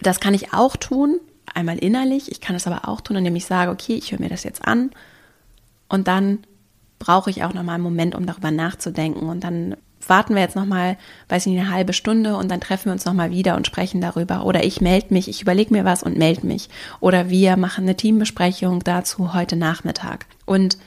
das 0.00 0.20
kann 0.20 0.34
ich 0.34 0.54
auch 0.54 0.76
tun, 0.76 1.20
einmal 1.52 1.78
innerlich. 1.78 2.30
Ich 2.30 2.40
kann 2.40 2.56
es 2.56 2.66
aber 2.66 2.88
auch 2.88 3.00
tun, 3.00 3.16
indem 3.16 3.36
ich 3.36 3.46
sage, 3.46 3.70
okay, 3.70 3.94
ich 3.94 4.12
höre 4.12 4.20
mir 4.20 4.28
das 4.30 4.44
jetzt 4.44 4.64
an 4.64 4.90
und 5.88 6.08
dann 6.08 6.38
brauche 6.98 7.30
ich 7.30 7.42
auch 7.42 7.52
noch 7.52 7.62
mal 7.62 7.74
einen 7.74 7.82
Moment, 7.82 8.14
um 8.14 8.26
darüber 8.26 8.50
nachzudenken 8.50 9.28
und 9.28 9.42
dann 9.42 9.76
warten 10.06 10.34
wir 10.34 10.42
jetzt 10.42 10.56
noch 10.56 10.66
mal, 10.66 10.96
weiß 11.28 11.46
nicht, 11.46 11.58
eine 11.58 11.70
halbe 11.70 11.92
Stunde 11.92 12.36
und 12.36 12.50
dann 12.50 12.60
treffen 12.60 12.86
wir 12.86 12.92
uns 12.92 13.04
noch 13.04 13.14
mal 13.14 13.30
wieder 13.30 13.56
und 13.56 13.66
sprechen 13.66 14.00
darüber. 14.00 14.44
Oder 14.44 14.64
ich 14.64 14.80
melde 14.80 15.12
mich, 15.14 15.28
ich 15.28 15.42
überlege 15.42 15.72
mir 15.72 15.84
was 15.84 16.02
und 16.02 16.16
melde 16.16 16.46
mich. 16.46 16.68
Oder 17.00 17.30
wir 17.30 17.56
machen 17.56 17.84
eine 17.84 17.96
Teambesprechung 17.96 18.82
dazu 18.82 19.34
heute 19.34 19.56
Nachmittag. 19.56 20.26
Und 20.46 20.78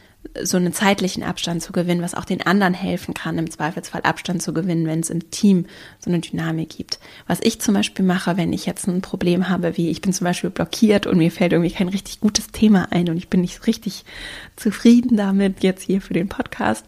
so 0.42 0.58
einen 0.58 0.74
zeitlichen 0.74 1.24
Abstand 1.24 1.62
zu 1.62 1.72
gewinnen, 1.72 2.02
was 2.02 2.16
auch 2.16 2.26
den 2.26 2.46
anderen 2.46 2.74
helfen 2.74 3.14
kann, 3.14 3.38
im 3.38 3.52
Zweifelsfall 3.52 4.02
Abstand 4.02 4.42
zu 4.42 4.54
gewinnen, 4.54 4.88
wenn 4.88 5.02
es 5.02 5.10
im 5.10 5.30
Team 5.32 5.66
so 6.00 6.10
eine 6.10 6.20
Dynamik 6.20 6.70
gibt. 6.70 7.00
Was 7.28 7.40
ich 7.42 7.62
zum 7.62 7.74
Beispiel 7.74 8.06
mache, 8.06 8.38
wenn 8.38 8.54
ich 8.54 8.66
jetzt 8.66 8.88
ein 8.88 9.02
Problem 9.02 9.50
habe, 9.50 9.78
wie 9.78 9.90
ich 9.90 10.02
bin 10.02 10.14
zum 10.14 10.26
Beispiel 10.26 10.50
blockiert 10.50 11.08
und 11.08 11.18
mir 11.18 11.32
fällt 11.32 11.54
irgendwie 11.54 11.72
kein 11.72 11.90
richtig 11.90 12.20
gutes 12.20 12.48
Thema 12.48 12.88
ein 12.92 13.10
und 13.10 13.18
ich 13.18 13.30
bin 13.30 13.42
nicht 13.42 13.68
richtig 13.68 14.06
zufrieden 14.56 15.18
damit 15.18 15.62
jetzt 15.64 15.84
hier 15.84 16.02
für 16.02 16.14
den 16.14 16.30
Podcast, 16.30 16.86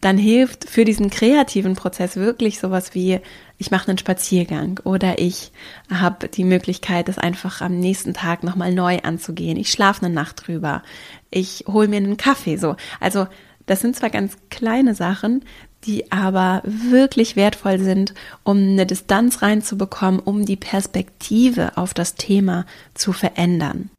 dann 0.00 0.16
hilft 0.16 0.68
für 0.68 0.84
diesen 0.84 1.10
kreativen 1.10 1.76
Prozess 1.76 2.16
wirklich 2.16 2.58
sowas 2.58 2.94
wie, 2.94 3.20
ich 3.58 3.70
mache 3.70 3.88
einen 3.88 3.98
Spaziergang 3.98 4.80
oder 4.84 5.18
ich 5.18 5.52
habe 5.92 6.28
die 6.28 6.44
Möglichkeit, 6.44 7.08
das 7.08 7.18
einfach 7.18 7.60
am 7.60 7.78
nächsten 7.78 8.14
Tag 8.14 8.42
nochmal 8.42 8.72
neu 8.72 9.00
anzugehen. 9.00 9.58
Ich 9.58 9.70
schlafe 9.70 10.06
eine 10.06 10.14
Nacht 10.14 10.46
drüber. 10.46 10.82
Ich 11.30 11.64
hole 11.68 11.88
mir 11.88 11.98
einen 11.98 12.16
Kaffee. 12.16 12.56
So, 12.56 12.76
also 12.98 13.26
das 13.66 13.80
sind 13.80 13.94
zwar 13.94 14.10
ganz 14.10 14.36
kleine 14.48 14.94
Sachen, 14.94 15.44
die 15.84 16.10
aber 16.10 16.62
wirklich 16.64 17.36
wertvoll 17.36 17.78
sind, 17.78 18.14
um 18.42 18.56
eine 18.56 18.86
Distanz 18.86 19.42
reinzubekommen, 19.42 20.20
um 20.20 20.44
die 20.44 20.56
Perspektive 20.56 21.76
auf 21.76 21.94
das 21.94 22.14
Thema 22.14 22.66
zu 22.94 23.12
verändern. 23.12 23.90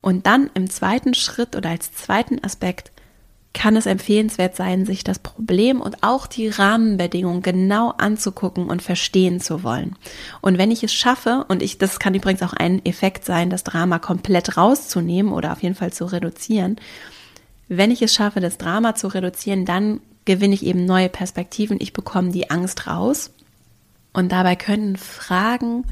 Und 0.00 0.26
dann 0.26 0.50
im 0.54 0.70
zweiten 0.70 1.14
Schritt 1.14 1.56
oder 1.56 1.70
als 1.70 1.92
zweiten 1.92 2.42
Aspekt 2.44 2.92
kann 3.54 3.76
es 3.76 3.86
empfehlenswert 3.86 4.54
sein, 4.56 4.86
sich 4.86 5.04
das 5.04 5.18
Problem 5.18 5.80
und 5.80 6.02
auch 6.02 6.26
die 6.26 6.48
Rahmenbedingungen 6.48 7.42
genau 7.42 7.90
anzugucken 7.96 8.68
und 8.68 8.82
verstehen 8.82 9.40
zu 9.40 9.62
wollen. 9.62 9.96
Und 10.40 10.58
wenn 10.58 10.70
ich 10.70 10.84
es 10.84 10.94
schaffe, 10.94 11.44
und 11.48 11.62
ich, 11.62 11.78
das 11.78 11.98
kann 11.98 12.14
übrigens 12.14 12.42
auch 12.42 12.52
ein 12.52 12.84
Effekt 12.84 13.24
sein, 13.24 13.50
das 13.50 13.64
Drama 13.64 13.98
komplett 13.98 14.56
rauszunehmen 14.56 15.32
oder 15.32 15.52
auf 15.52 15.62
jeden 15.62 15.74
Fall 15.74 15.92
zu 15.92 16.04
reduzieren, 16.04 16.76
wenn 17.68 17.90
ich 17.90 18.02
es 18.02 18.14
schaffe, 18.14 18.40
das 18.40 18.58
Drama 18.58 18.94
zu 18.94 19.08
reduzieren, 19.08 19.64
dann 19.64 20.00
gewinne 20.24 20.54
ich 20.54 20.64
eben 20.64 20.84
neue 20.84 21.08
Perspektiven, 21.08 21.78
ich 21.80 21.92
bekomme 21.92 22.30
die 22.30 22.50
Angst 22.50 22.86
raus. 22.86 23.30
Und 24.12 24.32
dabei 24.32 24.56
können 24.56 24.96
Fragen 24.96 25.84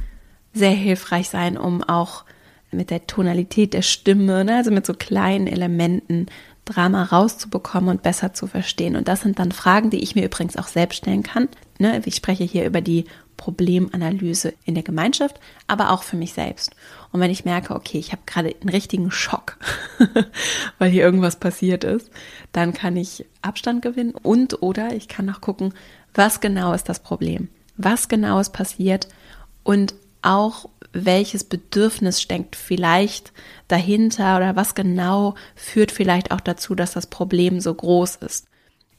sehr 0.53 0.71
hilfreich 0.71 1.29
sein, 1.29 1.57
um 1.59 1.83
auch 1.83 2.25
mit 2.71 2.91
der 2.91 3.07
Tonalität 3.07 3.73
der 3.75 3.83
Stimme, 3.83 4.45
ne, 4.45 4.57
also 4.57 4.71
mit 4.71 4.87
so 4.87 4.95
kleinen 4.95 5.47
Elementen 5.47 6.27
Drama 6.67 7.05
rauszubekommen 7.05 7.89
und 7.89 8.03
besser 8.03 8.35
zu 8.35 8.47
verstehen. 8.47 8.97
Und 8.97 9.09
das 9.09 9.23
sind 9.23 9.39
dann 9.39 9.53
Fragen, 9.53 9.89
die 9.89 10.03
ich 10.03 10.15
mir 10.15 10.25
übrigens 10.25 10.57
auch 10.57 10.67
selbst 10.67 10.99
stellen 10.99 11.23
kann. 11.23 11.49
Ne, 11.79 12.03
ich 12.05 12.17
spreche 12.17 12.45
hier 12.45 12.67
über 12.67 12.81
die 12.81 13.07
Problemanalyse 13.37 14.55
in 14.65 14.75
der 14.75 14.83
Gemeinschaft, 14.83 15.41
aber 15.67 15.91
auch 15.91 16.03
für 16.03 16.17
mich 16.17 16.33
selbst. 16.33 16.75
Und 17.13 17.21
wenn 17.21 17.31
ich 17.31 17.45
merke, 17.45 17.75
okay, 17.75 17.99
ich 17.99 18.13
habe 18.13 18.23
gerade 18.27 18.55
einen 18.61 18.71
richtigen 18.71 19.11
Schock, 19.11 19.59
weil 20.79 20.91
hier 20.91 21.05
irgendwas 21.05 21.37
passiert 21.37 21.85
ist, 21.85 22.11
dann 22.53 22.73
kann 22.73 22.97
ich 22.97 23.27
Abstand 23.43 23.83
gewinnen 23.83 24.15
und 24.15 24.63
oder 24.63 24.95
ich 24.95 25.09
kann 25.09 25.27
noch 25.27 25.41
gucken, 25.41 25.73
was 26.15 26.41
genau 26.41 26.73
ist 26.73 26.89
das 26.89 27.01
Problem? 27.01 27.49
Was 27.77 28.09
genau 28.09 28.41
ist 28.41 28.53
passiert? 28.53 29.09
Und 29.63 29.95
auch 30.23 30.69
welches 30.93 31.45
Bedürfnis 31.45 32.21
steckt 32.21 32.57
vielleicht 32.57 33.33
dahinter 33.69 34.37
oder 34.37 34.57
was 34.57 34.75
genau 34.75 35.35
führt 35.55 35.91
vielleicht 35.91 36.31
auch 36.31 36.41
dazu, 36.41 36.75
dass 36.75 36.93
das 36.93 37.07
Problem 37.07 37.61
so 37.61 37.75
groß 37.75 38.17
ist. 38.17 38.47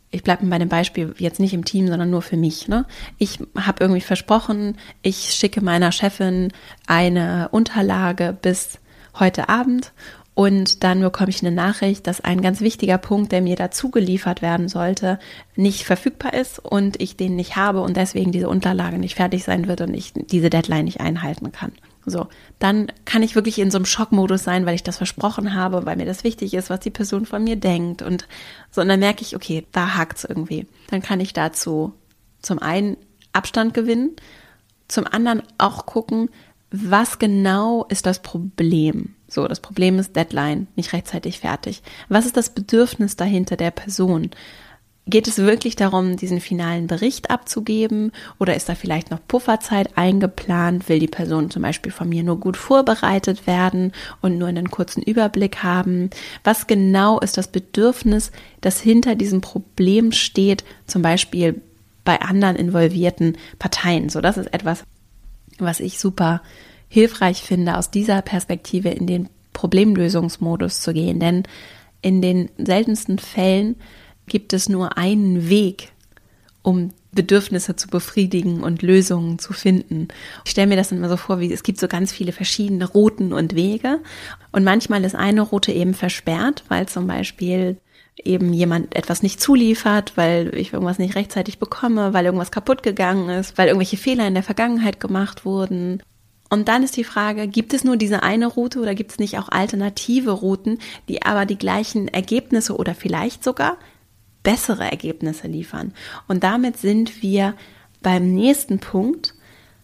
Ich 0.10 0.24
bleibe 0.24 0.46
bei 0.46 0.58
dem 0.58 0.70
Beispiel 0.70 1.14
jetzt 1.18 1.40
nicht 1.40 1.54
im 1.54 1.66
Team, 1.66 1.88
sondern 1.88 2.10
nur 2.10 2.22
für 2.22 2.38
mich. 2.38 2.68
Ne? 2.68 2.86
Ich 3.18 3.40
habe 3.58 3.84
irgendwie 3.84 4.02
versprochen, 4.02 4.78
ich 5.02 5.34
schicke 5.34 5.62
meiner 5.62 5.92
Chefin 5.92 6.54
eine 6.88 7.50
Unterlage 7.52 8.38
bis 8.42 8.80
heute 9.20 9.50
Abend 9.50 9.92
und 10.38 10.84
dann 10.84 11.02
bekomme 11.02 11.32
ich 11.32 11.42
eine 11.42 11.52
Nachricht, 11.52 12.06
dass 12.06 12.22
ein 12.22 12.42
ganz 12.42 12.62
wichtiger 12.62 13.00
Punkt, 13.00 13.32
der 13.32 13.42
mir 13.42 13.56
dazu 13.56 13.90
geliefert 13.90 14.44
werden 14.44 14.68
sollte, 14.68 15.18
nicht 15.56 15.84
verfügbar 15.84 16.36
ist 16.36 16.60
und 16.60 17.02
ich 17.02 17.18
den 17.18 17.36
nicht 17.36 17.56
habe 17.56 17.82
und 17.82 17.98
deswegen 17.98 18.32
diese 18.32 18.48
Unterlage 18.48 19.00
nicht 19.00 19.16
fertig 19.16 19.44
sein 19.44 19.68
wird 19.68 19.82
und 19.82 19.96
ich 19.96 20.14
diese 20.14 20.52
Deadline 20.52 20.86
nicht 20.86 21.02
einhalten 21.02 21.52
kann. 21.52 21.72
So, 22.06 22.28
dann 22.60 22.92
kann 23.04 23.24
ich 23.24 23.34
wirklich 23.34 23.58
in 23.58 23.72
so 23.72 23.80
einem 23.80 23.86
Schockmodus 23.86 24.44
sein, 24.44 24.68
weil 24.68 24.76
ich 24.76 24.84
das 24.84 24.98
versprochen 24.98 25.56
habe, 25.56 25.88
weil 25.88 25.96
mir 25.96 26.06
das 26.06 26.24
wichtig 26.24 26.54
ist, 26.54 26.70
was 26.70 26.82
die 26.82 26.92
Person 26.92 27.26
von 27.26 27.44
mir 27.44 27.56
denkt 27.56 28.04
und 28.04 28.28
so. 28.70 28.82
Und 28.82 28.90
dann 28.90 29.00
merke 29.00 29.24
ich, 29.24 29.36
okay, 29.36 29.66
da 29.72 29.96
hakt's 29.96 30.24
irgendwie. 30.24 30.68
Dann 30.92 31.02
kann 31.02 31.20
ich 31.20 31.34
dazu 31.34 31.94
zum 32.44 32.60
einen 32.60 32.96
Abstand 33.34 33.74
gewinnen, 33.74 34.16
zum 34.88 35.08
anderen 35.08 35.42
auch 35.58 35.88
gucken, 35.88 36.30
was 36.72 37.20
genau 37.20 37.86
ist 37.90 38.06
das 38.06 38.22
Problem? 38.22 39.16
So, 39.28 39.48
das 39.48 39.60
Problem 39.60 40.00
ist 40.00 40.16
Deadline, 40.16 40.68
nicht 40.76 40.94
rechtzeitig 40.94 41.40
fertig. 41.40 41.82
Was 42.10 42.26
ist 42.26 42.38
das 42.38 42.50
Bedürfnis 42.50 43.16
dahinter 43.16 43.56
der 43.56 43.72
Person? 43.72 44.32
Geht 45.10 45.30
es 45.30 45.38
wirklich 45.38 45.78
darum, 45.78 46.18
diesen 46.18 46.42
finalen 46.42 46.88
Bericht 46.88 47.30
abzugeben 47.30 48.12
oder 48.40 48.56
ist 48.56 48.68
da 48.68 48.76
vielleicht 48.76 49.10
noch 49.10 49.26
Pufferzeit 49.26 49.98
eingeplant? 49.98 50.90
Will 50.90 51.00
die 51.00 51.08
Person 51.08 51.50
zum 51.50 51.62
Beispiel 51.62 51.94
von 51.94 52.10
mir 52.10 52.24
nur 52.24 52.38
gut 52.38 52.58
vorbereitet 52.58 53.48
werden 53.48 53.94
und 54.22 54.38
nur 54.38 54.50
einen 54.50 54.70
kurzen 54.70 55.02
Überblick 55.02 55.64
haben? 55.64 56.10
Was 56.44 56.68
genau 56.68 57.22
ist 57.22 57.38
das 57.38 57.48
Bedürfnis, 57.48 58.32
das 58.60 58.82
hinter 58.82 59.16
diesem 59.16 59.40
Problem 59.40 60.12
steht? 60.12 60.66
Zum 60.88 61.02
Beispiel 61.02 61.62
bei 62.04 62.20
anderen 62.20 62.58
involvierten 62.58 63.38
Parteien. 63.60 64.10
So, 64.10 64.20
das 64.20 64.38
ist 64.38 64.54
etwas, 64.54 64.84
was 65.58 65.80
ich 65.80 66.00
super 66.00 66.42
hilfreich 66.90 67.42
finde, 67.42 67.78
aus 67.78 67.92
dieser 67.92 68.22
Perspektive 68.22 68.90
in 68.90 69.08
den 69.08 69.30
Problemlösungsmodus 69.54 70.82
zu 70.82 70.94
gehen. 70.94 71.20
Denn 71.20 71.44
in 72.02 72.22
den 72.22 72.50
seltensten 72.58 73.20
Fällen 73.20 73.76
gibt 74.28 74.54
es 74.54 74.70
nur 74.70 74.98
einen 74.98 75.50
Weg, 75.50 75.92
um 76.62 76.92
Bedürfnisse 77.12 77.76
zu 77.76 77.88
befriedigen 77.88 78.62
und 78.62 78.84
Lösungen 78.84 79.40
zu 79.40 79.52
finden. 79.54 80.10
Ich 80.46 80.52
stelle 80.52 80.68
mir 80.68 80.76
das 80.76 80.92
immer 80.92 81.10
so 81.10 81.18
vor, 81.18 81.40
wie 81.40 81.52
es 81.52 81.64
gibt 81.64 81.80
so 81.80 81.88
ganz 81.88 82.12
viele 82.12 82.32
verschiedene 82.32 82.86
Routen 82.86 83.34
und 83.34 83.56
Wege. 83.56 84.00
Und 84.52 84.64
manchmal 84.64 85.04
ist 85.04 85.16
eine 85.16 85.42
Route 85.42 85.72
eben 85.72 85.96
versperrt, 85.96 86.64
weil 86.68 86.88
zum 86.88 87.08
Beispiel 87.08 87.78
eben 88.24 88.54
jemand 88.54 88.96
etwas 88.96 89.24
nicht 89.24 89.42
zuliefert, 89.42 90.14
weil 90.16 90.56
ich 90.56 90.74
irgendwas 90.74 91.00
nicht 91.00 91.16
rechtzeitig 91.16 91.60
bekomme, 91.60 92.14
weil 92.14 92.26
irgendwas 92.26 92.52
kaputt 92.52 92.84
gegangen 92.84 93.30
ist, 93.30 93.58
weil 93.58 93.68
irgendwelche 93.68 93.98
Fehler 93.98 94.28
in 94.28 94.34
der 94.34 94.44
Vergangenheit 94.44 95.00
gemacht 95.00 95.46
wurden. 95.46 96.02
Und 96.50 96.68
dann 96.68 96.84
ist 96.84 96.98
die 96.98 97.04
Frage, 97.04 97.48
gibt 97.48 97.74
es 97.74 97.84
nur 97.84 97.98
diese 97.98 98.24
eine 98.24 98.48
Route 98.48 98.80
oder 98.80 98.96
gibt 98.96 99.12
es 99.12 99.20
nicht 99.20 99.38
auch 99.38 99.50
alternative 99.50 100.32
Routen, 100.32 100.80
die 101.10 101.24
aber 101.24 101.46
die 101.46 101.58
gleichen 101.58 102.08
Ergebnisse 102.08 102.76
oder 102.76 102.96
vielleicht 102.96 103.44
sogar 103.44 103.78
bessere 104.44 104.90
Ergebnisse 104.90 105.48
liefern? 105.48 105.94
Und 106.28 106.44
damit 106.44 106.78
sind 106.78 107.22
wir 107.22 107.54
beim 108.02 108.34
nächsten 108.34 108.80
Punkt, 108.80 109.34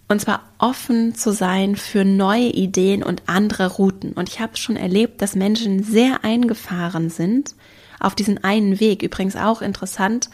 und 0.08 0.20
zwar 0.22 0.44
offen 0.58 1.16
zu 1.16 1.32
sein 1.32 1.76
für 1.76 2.06
neue 2.06 2.50
Ideen 2.50 3.04
und 3.04 3.24
andere 3.26 3.68
Routen. 3.68 4.14
Und 4.14 4.30
ich 4.30 4.40
habe 4.40 4.58
schon 4.58 4.76
erlebt, 4.76 5.22
dass 5.22 5.36
Menschen 5.36 5.84
sehr 5.84 6.24
eingefahren 6.24 7.10
sind 7.10 7.56
auf 8.04 8.16
diesen 8.16 8.44
einen 8.44 8.80
Weg. 8.80 9.02
Übrigens 9.02 9.36
auch 9.36 9.62
interessant 9.62 10.30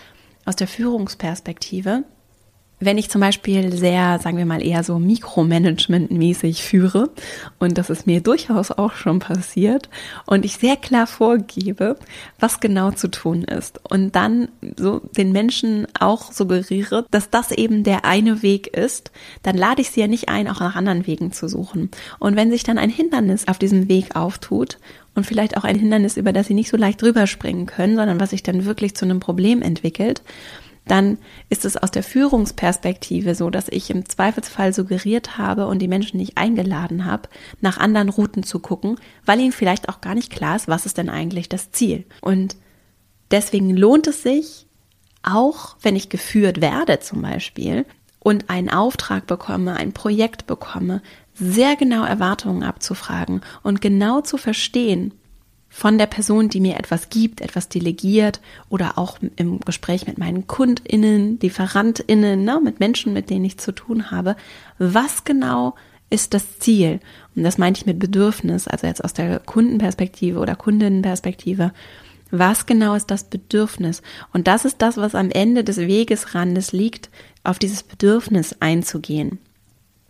aus 0.46 0.56
der 0.56 0.68
Führungsperspektive 0.68 2.04
wenn 2.80 2.98
ich 2.98 3.10
zum 3.10 3.22
Beispiel 3.22 3.76
sehr, 3.76 4.20
sagen 4.20 4.38
wir 4.38 4.46
mal, 4.46 4.66
eher 4.66 4.84
so 4.84 4.98
Mikromanagement-mäßig 5.00 6.64
führe, 6.64 7.10
und 7.60 7.78
das 7.78 7.90
ist 7.90 8.08
mir 8.08 8.22
durchaus 8.22 8.72
auch 8.72 8.94
schon 8.94 9.20
passiert, 9.20 9.90
und 10.26 10.46
ich 10.46 10.58
sehr 10.58 10.78
klar 10.78 11.06
vorgebe, 11.06 11.98
was 12.40 12.60
genau 12.60 12.92
zu 12.92 13.10
tun 13.10 13.44
ist, 13.44 13.80
und 13.90 14.16
dann 14.16 14.50
so 14.78 15.02
den 15.18 15.32
Menschen 15.32 15.88
auch 16.00 16.32
suggeriere, 16.32 17.06
dass 17.12 17.30
das 17.30 17.52
eben 17.52 17.84
der 17.84 18.06
eine 18.06 18.42
Weg 18.42 18.68
ist, 18.68 19.12
dann 19.44 19.58
lade 19.58 19.82
ich 19.82 19.92
sie 19.92 20.02
ja 20.02 20.08
nicht 20.08 20.30
ein, 20.30 20.48
auch 20.48 20.62
nach 20.62 20.76
anderen 20.76 21.06
Wegen 21.06 21.32
zu 21.34 21.50
suchen. 21.50 21.92
Und 22.20 22.36
wenn 22.36 22.52
sich 22.52 22.64
dann 22.64 22.78
ein 22.78 22.90
Hindernis 22.90 23.48
auf 23.48 23.60
diesem 23.60 23.90
Weg 23.90 24.16
auftut, 24.16 24.78
und 25.20 25.26
vielleicht 25.26 25.58
auch 25.58 25.66
ein 25.66 25.78
Hindernis, 25.78 26.16
über 26.18 26.34
das 26.34 26.48
sie 26.48 26.54
nicht 26.54 26.70
so 26.70 26.78
leicht 26.78 27.02
drüber 27.02 27.28
springen 27.28 27.66
können, 27.66 27.98
sondern 27.98 28.20
was 28.20 28.30
sich 28.30 28.42
dann 28.42 28.66
wirklich 28.66 28.96
zu 28.96 29.04
einem 29.04 29.20
Problem 29.20 29.62
entwickelt, 29.62 30.24
dann 30.88 31.18
ist 31.50 31.66
es 31.66 31.78
aus 31.78 31.92
der 31.92 32.04
Führungsperspektive 32.04 33.36
so, 33.36 33.50
dass 33.50 33.68
ich 33.68 33.90
im 33.90 34.08
Zweifelsfall 34.08 34.74
suggeriert 34.74 35.38
habe 35.38 35.68
und 35.68 35.80
die 35.80 35.90
Menschen 35.90 36.18
nicht 36.18 36.38
eingeladen 36.38 37.06
habe, 37.06 37.30
nach 37.60 37.78
anderen 37.78 38.10
Routen 38.10 38.44
zu 38.44 38.60
gucken, 38.60 38.96
weil 39.26 39.40
ihnen 39.40 39.52
vielleicht 39.52 39.90
auch 39.90 40.00
gar 40.00 40.16
nicht 40.16 40.32
klar 40.32 40.56
ist, 40.56 40.68
was 40.70 40.86
ist 40.86 40.98
denn 40.98 41.10
eigentlich 41.10 41.50
das 41.50 41.72
Ziel. 41.72 42.06
Und 42.22 42.56
deswegen 43.30 43.76
lohnt 43.76 44.08
es 44.08 44.24
sich, 44.24 44.68
auch 45.22 45.76
wenn 45.82 45.98
ich 45.98 46.10
geführt 46.10 46.62
werde 46.62 47.02
zum 47.02 47.22
Beispiel 47.22 47.86
und 48.20 48.50
einen 48.50 48.70
Auftrag 48.70 49.28
bekomme, 49.28 49.76
ein 49.76 49.92
Projekt 49.92 50.48
bekomme, 50.48 51.02
sehr 51.40 51.76
genau 51.76 52.04
Erwartungen 52.04 52.64
abzufragen 52.64 53.42
und 53.64 53.82
genau 53.82 54.22
zu 54.22 54.38
verstehen, 54.38 55.14
von 55.70 55.98
der 56.00 56.08
Person, 56.08 56.50
die 56.50 56.60
mir 56.60 56.78
etwas 56.78 57.10
gibt, 57.10 57.42
etwas 57.42 57.70
delegiert 57.70 58.42
oder 58.70 58.98
auch 58.98 59.20
im 59.36 59.60
Gespräch 59.60 60.08
mit 60.08 60.18
meinen 60.18 60.48
KundInnen, 60.48 61.40
LieferantInnen, 61.40 62.44
ne, 62.44 62.60
mit 62.62 62.80
Menschen, 62.80 63.14
mit 63.14 63.30
denen 63.30 63.46
ich 63.46 63.60
zu 63.60 63.72
tun 63.72 64.10
habe, 64.10 64.36
was 64.80 65.24
genau 65.24 65.76
ist 66.10 66.34
das 66.34 66.58
Ziel? 66.58 67.00
Und 67.36 67.44
das 67.44 67.60
meinte 67.60 67.82
ich 67.82 67.86
mit 67.86 68.00
Bedürfnis, 68.00 68.68
also 68.68 68.88
jetzt 68.88 69.04
aus 69.04 69.14
der 69.14 69.40
Kundenperspektive 69.40 70.40
oder 70.40 70.56
Kundinnenperspektive. 70.56 71.72
Was 72.32 72.66
genau 72.66 72.96
ist 72.96 73.12
das 73.12 73.24
Bedürfnis? 73.24 74.02
Und 74.34 74.48
das 74.48 74.66
ist 74.66 74.82
das, 74.82 74.98
was 74.98 75.14
am 75.14 75.30
Ende 75.30 75.64
des 75.64 75.78
Wegesrandes 75.78 76.72
liegt, 76.72 77.10
auf 77.44 77.60
dieses 77.60 77.84
Bedürfnis 77.84 78.56
einzugehen. 78.60 79.40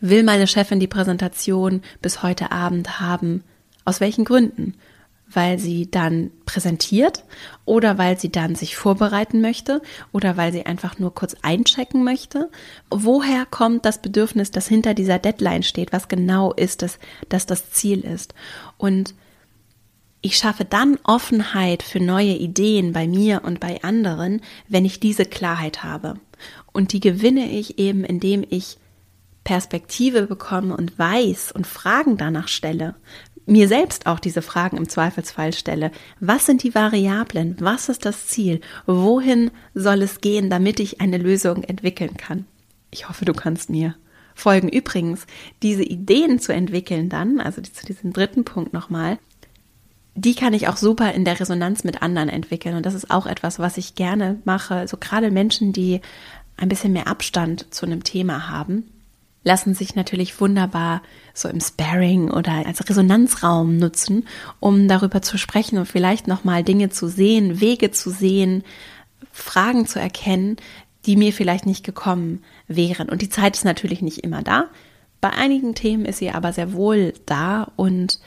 Will 0.01 0.23
meine 0.23 0.47
Chefin 0.47 0.79
die 0.79 0.87
Präsentation 0.87 1.81
bis 2.01 2.23
heute 2.23 2.51
Abend 2.51 2.99
haben? 2.99 3.43
Aus 3.85 3.99
welchen 3.99 4.25
Gründen? 4.25 4.75
weil 5.31 5.59
sie 5.59 5.89
dann 5.89 6.31
präsentiert 6.45 7.23
oder 7.65 7.97
weil 7.97 8.19
sie 8.19 8.31
dann 8.31 8.55
sich 8.55 8.75
vorbereiten 8.75 9.41
möchte 9.41 9.81
oder 10.11 10.37
weil 10.37 10.51
sie 10.51 10.65
einfach 10.65 10.97
nur 10.97 11.13
kurz 11.13 11.35
einchecken 11.43 12.03
möchte. 12.03 12.49
Woher 12.89 13.45
kommt 13.45 13.85
das 13.85 14.01
Bedürfnis, 14.01 14.51
das 14.51 14.67
hinter 14.67 14.93
dieser 14.93 15.19
Deadline 15.19 15.63
steht? 15.63 15.93
Was 15.93 16.07
genau 16.07 16.51
ist 16.53 16.81
es, 16.81 16.97
dass 17.29 17.45
das 17.45 17.71
Ziel 17.71 18.01
ist? 18.01 18.33
Und 18.77 19.13
ich 20.21 20.35
schaffe 20.35 20.65
dann 20.65 20.97
Offenheit 21.03 21.83
für 21.83 21.99
neue 21.99 22.33
Ideen 22.33 22.91
bei 22.91 23.07
mir 23.07 23.43
und 23.45 23.59
bei 23.59 23.81
anderen, 23.83 24.41
wenn 24.67 24.83
ich 24.83 24.99
diese 24.99 25.25
Klarheit 25.25 25.83
habe. 25.83 26.15
Und 26.73 26.91
die 26.91 26.99
gewinne 26.99 27.49
ich 27.49 27.79
eben, 27.79 28.03
indem 28.03 28.43
ich 28.49 28.77
Perspektive 29.43 30.27
bekomme 30.27 30.75
und 30.75 30.99
weiß 30.99 31.51
und 31.51 31.65
Fragen 31.65 32.17
danach 32.17 32.47
stelle 32.47 32.95
mir 33.49 33.67
selbst 33.67 34.05
auch 34.05 34.19
diese 34.19 34.41
Fragen 34.41 34.77
im 34.77 34.87
Zweifelsfall 34.87 35.53
stelle. 35.53 35.91
Was 36.19 36.45
sind 36.45 36.63
die 36.63 36.75
Variablen? 36.75 37.55
Was 37.59 37.89
ist 37.89 38.05
das 38.05 38.27
Ziel? 38.27 38.61
Wohin 38.85 39.51
soll 39.73 40.01
es 40.01 40.21
gehen, 40.21 40.49
damit 40.49 40.79
ich 40.79 41.01
eine 41.01 41.17
Lösung 41.17 41.63
entwickeln 41.63 42.15
kann? 42.15 42.45
Ich 42.91 43.09
hoffe, 43.09 43.25
du 43.25 43.33
kannst 43.33 43.69
mir 43.69 43.95
folgen. 44.35 44.69
Übrigens, 44.69 45.25
diese 45.63 45.83
Ideen 45.83 46.39
zu 46.39 46.53
entwickeln 46.53 47.09
dann, 47.09 47.39
also 47.39 47.61
zu 47.61 47.85
diesem 47.85 48.13
dritten 48.13 48.45
Punkt 48.45 48.71
nochmal, 48.71 49.17
die 50.15 50.35
kann 50.35 50.53
ich 50.53 50.67
auch 50.67 50.77
super 50.77 51.13
in 51.13 51.25
der 51.25 51.39
Resonanz 51.39 51.83
mit 51.83 52.01
anderen 52.01 52.29
entwickeln. 52.29 52.75
Und 52.75 52.85
das 52.85 52.93
ist 52.93 53.11
auch 53.11 53.25
etwas, 53.25 53.59
was 53.59 53.77
ich 53.77 53.95
gerne 53.95 54.39
mache. 54.45 54.87
So 54.87 54.97
gerade 54.97 55.31
Menschen, 55.31 55.73
die 55.73 56.01
ein 56.57 56.69
bisschen 56.69 56.93
mehr 56.93 57.07
Abstand 57.07 57.73
zu 57.73 57.85
einem 57.85 58.03
Thema 58.03 58.49
haben, 58.49 58.91
lassen 59.43 59.73
sich 59.73 59.95
natürlich 59.95 60.39
wunderbar 60.41 61.01
so 61.33 61.47
im 61.47 61.61
Sparring 61.61 62.29
oder 62.29 62.65
als 62.65 62.87
Resonanzraum 62.87 63.77
nutzen, 63.77 64.27
um 64.59 64.87
darüber 64.87 65.21
zu 65.21 65.37
sprechen 65.37 65.77
und 65.77 65.85
vielleicht 65.85 66.27
nochmal 66.27 66.63
Dinge 66.63 66.89
zu 66.89 67.07
sehen, 67.07 67.61
Wege 67.61 67.91
zu 67.91 68.09
sehen, 68.09 68.63
Fragen 69.31 69.87
zu 69.87 69.99
erkennen, 69.99 70.57
die 71.05 71.15
mir 71.15 71.31
vielleicht 71.31 71.65
nicht 71.65 71.85
gekommen 71.85 72.43
wären. 72.67 73.09
Und 73.09 73.21
die 73.21 73.29
Zeit 73.29 73.55
ist 73.55 73.65
natürlich 73.65 74.01
nicht 74.01 74.19
immer 74.19 74.43
da. 74.43 74.65
Bei 75.21 75.29
einigen 75.31 75.75
Themen 75.75 76.05
ist 76.05 76.19
sie 76.19 76.31
aber 76.31 76.53
sehr 76.53 76.73
wohl 76.73 77.13
da 77.25 77.71
und 77.75 78.19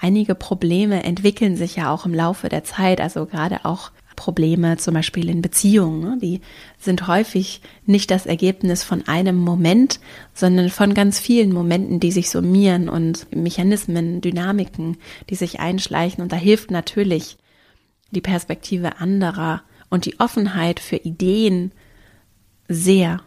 einige 0.00 0.34
Probleme 0.34 1.02
entwickeln 1.02 1.56
sich 1.56 1.76
ja 1.76 1.92
auch 1.92 2.06
im 2.06 2.14
Laufe 2.14 2.48
der 2.48 2.64
Zeit, 2.64 3.00
also 3.00 3.26
gerade 3.26 3.64
auch 3.64 3.90
Probleme, 4.20 4.76
zum 4.76 4.92
Beispiel 4.92 5.30
in 5.30 5.40
Beziehungen. 5.40 6.00
Ne? 6.00 6.18
Die 6.20 6.40
sind 6.78 7.06
häufig 7.06 7.62
nicht 7.86 8.10
das 8.10 8.26
Ergebnis 8.26 8.84
von 8.84 9.08
einem 9.08 9.36
Moment, 9.36 9.98
sondern 10.34 10.68
von 10.68 10.92
ganz 10.92 11.18
vielen 11.18 11.54
Momenten, 11.54 12.00
die 12.00 12.12
sich 12.12 12.28
summieren 12.28 12.90
und 12.90 13.34
Mechanismen, 13.34 14.20
Dynamiken, 14.20 14.98
die 15.30 15.36
sich 15.36 15.58
einschleichen. 15.58 16.22
Und 16.22 16.32
da 16.32 16.36
hilft 16.36 16.70
natürlich 16.70 17.38
die 18.10 18.20
Perspektive 18.20 18.98
anderer 18.98 19.62
und 19.88 20.04
die 20.04 20.20
Offenheit 20.20 20.80
für 20.80 20.96
Ideen 20.96 21.72
sehr, 22.68 23.22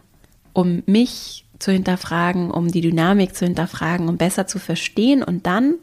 um 0.52 0.84
mich 0.86 1.44
zu 1.58 1.72
hinterfragen, 1.72 2.52
um 2.52 2.70
die 2.70 2.82
Dynamik 2.82 3.34
zu 3.34 3.46
hinterfragen, 3.46 4.08
um 4.08 4.16
besser 4.16 4.46
zu 4.46 4.60
verstehen 4.60 5.24
und 5.24 5.44
dann 5.44 5.74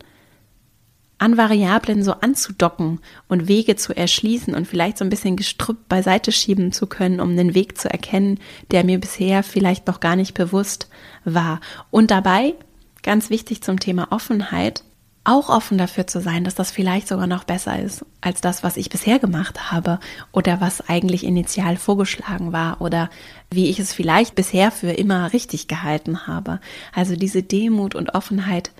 an 1.21 1.37
Variablen 1.37 2.03
so 2.03 2.13
anzudocken 2.13 2.99
und 3.27 3.47
Wege 3.47 3.75
zu 3.75 3.95
erschließen 3.95 4.55
und 4.55 4.67
vielleicht 4.67 4.97
so 4.97 5.05
ein 5.05 5.09
bisschen 5.11 5.35
Gestrüpp 5.35 5.87
beiseite 5.87 6.31
schieben 6.31 6.71
zu 6.71 6.87
können, 6.87 7.19
um 7.19 7.29
einen 7.29 7.53
Weg 7.53 7.77
zu 7.77 7.91
erkennen, 7.91 8.39
der 8.71 8.83
mir 8.83 8.99
bisher 8.99 9.43
vielleicht 9.43 9.85
noch 9.85 9.99
gar 9.99 10.15
nicht 10.15 10.33
bewusst 10.33 10.89
war. 11.23 11.59
Und 11.91 12.09
dabei, 12.09 12.55
ganz 13.03 13.29
wichtig 13.29 13.61
zum 13.61 13.79
Thema 13.79 14.07
Offenheit, 14.11 14.83
auch 15.23 15.49
offen 15.49 15.77
dafür 15.77 16.07
zu 16.07 16.19
sein, 16.19 16.43
dass 16.43 16.55
das 16.55 16.71
vielleicht 16.71 17.07
sogar 17.07 17.27
noch 17.27 17.43
besser 17.43 17.79
ist 17.79 18.03
als 18.21 18.41
das, 18.41 18.63
was 18.63 18.75
ich 18.75 18.89
bisher 18.89 19.19
gemacht 19.19 19.71
habe 19.71 19.99
oder 20.31 20.59
was 20.59 20.89
eigentlich 20.89 21.23
initial 21.23 21.77
vorgeschlagen 21.77 22.51
war 22.51 22.81
oder 22.81 23.11
wie 23.51 23.69
ich 23.69 23.79
es 23.79 23.93
vielleicht 23.93 24.33
bisher 24.33 24.71
für 24.71 24.91
immer 24.91 25.33
richtig 25.33 25.67
gehalten 25.67 26.25
habe. 26.25 26.59
Also 26.95 27.15
diese 27.15 27.43
Demut 27.43 27.93
und 27.93 28.15
Offenheit 28.15 28.71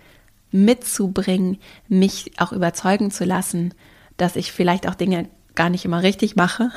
mitzubringen, 0.52 1.58
mich 1.88 2.32
auch 2.38 2.52
überzeugen 2.52 3.12
zu 3.12 3.26
lassen, 3.26 3.74
dass 4.18 4.36
ich 4.36 4.52
vielleicht 4.52 4.88
auch 4.88 4.96
Dinge 4.96 5.30
gar 5.56 5.70
nicht 5.70 5.86
immer 5.86 6.04
richtig 6.04 6.36
mache 6.36 6.72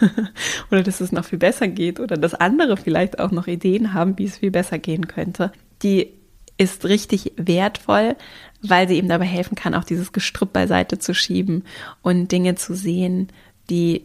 oder 0.70 0.82
dass 0.82 1.00
es 1.00 1.12
noch 1.12 1.24
viel 1.24 1.38
besser 1.38 1.68
geht 1.68 2.00
oder 2.00 2.16
dass 2.16 2.34
andere 2.34 2.76
vielleicht 2.76 3.18
auch 3.18 3.30
noch 3.30 3.46
Ideen 3.46 3.94
haben, 3.94 4.18
wie 4.18 4.24
es 4.24 4.38
viel 4.38 4.50
besser 4.50 4.78
gehen 4.78 5.08
könnte. 5.08 5.52
Die 5.82 6.12
ist 6.58 6.84
richtig 6.84 7.32
wertvoll, 7.36 8.16
weil 8.62 8.88
sie 8.88 8.96
eben 8.96 9.08
dabei 9.08 9.24
helfen 9.24 9.54
kann, 9.54 9.74
auch 9.74 9.84
dieses 9.84 10.12
Gestrüpp 10.12 10.52
beiseite 10.52 10.98
zu 10.98 11.14
schieben 11.14 11.64
und 12.02 12.32
Dinge 12.32 12.56
zu 12.56 12.74
sehen, 12.74 13.28
die 13.70 14.02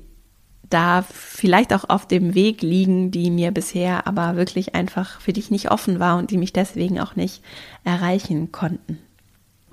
da 0.69 1.03
vielleicht 1.03 1.73
auch 1.73 1.89
auf 1.89 2.07
dem 2.07 2.33
Weg 2.33 2.61
liegen, 2.61 3.11
die 3.11 3.29
mir 3.29 3.51
bisher 3.51 4.07
aber 4.07 4.35
wirklich 4.35 4.75
einfach 4.75 5.19
für 5.19 5.33
dich 5.33 5.51
nicht 5.51 5.69
offen 5.69 5.99
war 5.99 6.17
und 6.17 6.31
die 6.31 6.37
mich 6.37 6.53
deswegen 6.53 6.99
auch 6.99 7.15
nicht 7.15 7.43
erreichen 7.83 8.51
konnten. 8.51 8.99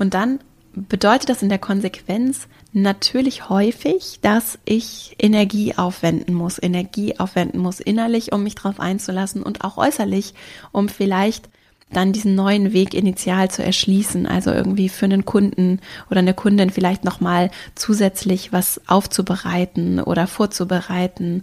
Und 0.00 0.14
dann 0.14 0.40
bedeutet 0.72 1.28
das 1.28 1.42
in 1.42 1.50
der 1.50 1.58
Konsequenz 1.58 2.48
natürlich 2.72 3.50
häufig, 3.50 4.18
dass 4.22 4.58
ich 4.64 5.14
Energie 5.18 5.74
aufwenden 5.76 6.34
muss, 6.34 6.60
Energie 6.60 7.18
aufwenden 7.18 7.60
muss 7.60 7.80
innerlich, 7.80 8.32
um 8.32 8.42
mich 8.42 8.54
darauf 8.54 8.80
einzulassen 8.80 9.42
und 9.42 9.62
auch 9.62 9.76
äußerlich, 9.76 10.32
um 10.72 10.88
vielleicht 10.88 11.50
dann 11.92 12.12
diesen 12.12 12.34
neuen 12.34 12.72
Weg 12.72 12.94
initial 12.94 13.50
zu 13.50 13.62
erschließen, 13.62 14.26
also 14.26 14.52
irgendwie 14.52 14.88
für 14.88 15.06
einen 15.06 15.24
Kunden 15.24 15.80
oder 16.08 16.20
eine 16.20 16.34
Kundin 16.34 16.70
vielleicht 16.70 17.04
nochmal 17.04 17.50
zusätzlich 17.74 18.52
was 18.52 18.80
aufzubereiten 18.86 20.00
oder 20.00 20.26
vorzubereiten, 20.28 21.42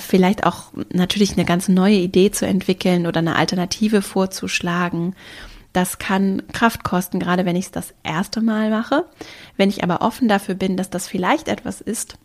vielleicht 0.00 0.44
auch 0.44 0.72
natürlich 0.92 1.34
eine 1.34 1.44
ganz 1.44 1.68
neue 1.68 1.96
Idee 1.96 2.30
zu 2.32 2.46
entwickeln 2.46 3.06
oder 3.06 3.18
eine 3.18 3.36
Alternative 3.36 4.02
vorzuschlagen 4.02 5.14
das 5.72 5.98
kann 5.98 6.42
Kraft 6.52 6.84
kosten, 6.84 7.18
gerade 7.18 7.44
wenn 7.44 7.56
ich 7.56 7.66
es 7.66 7.70
das 7.70 7.94
erste 8.02 8.40
Mal 8.40 8.70
mache. 8.70 9.06
Wenn 9.56 9.70
ich 9.70 9.82
aber 9.82 10.02
offen 10.02 10.28
dafür 10.28 10.54
bin, 10.54 10.76
dass 10.76 10.90
das 10.90 11.08
vielleicht 11.08 11.48
etwas 11.48 11.80
ist, 11.80 12.18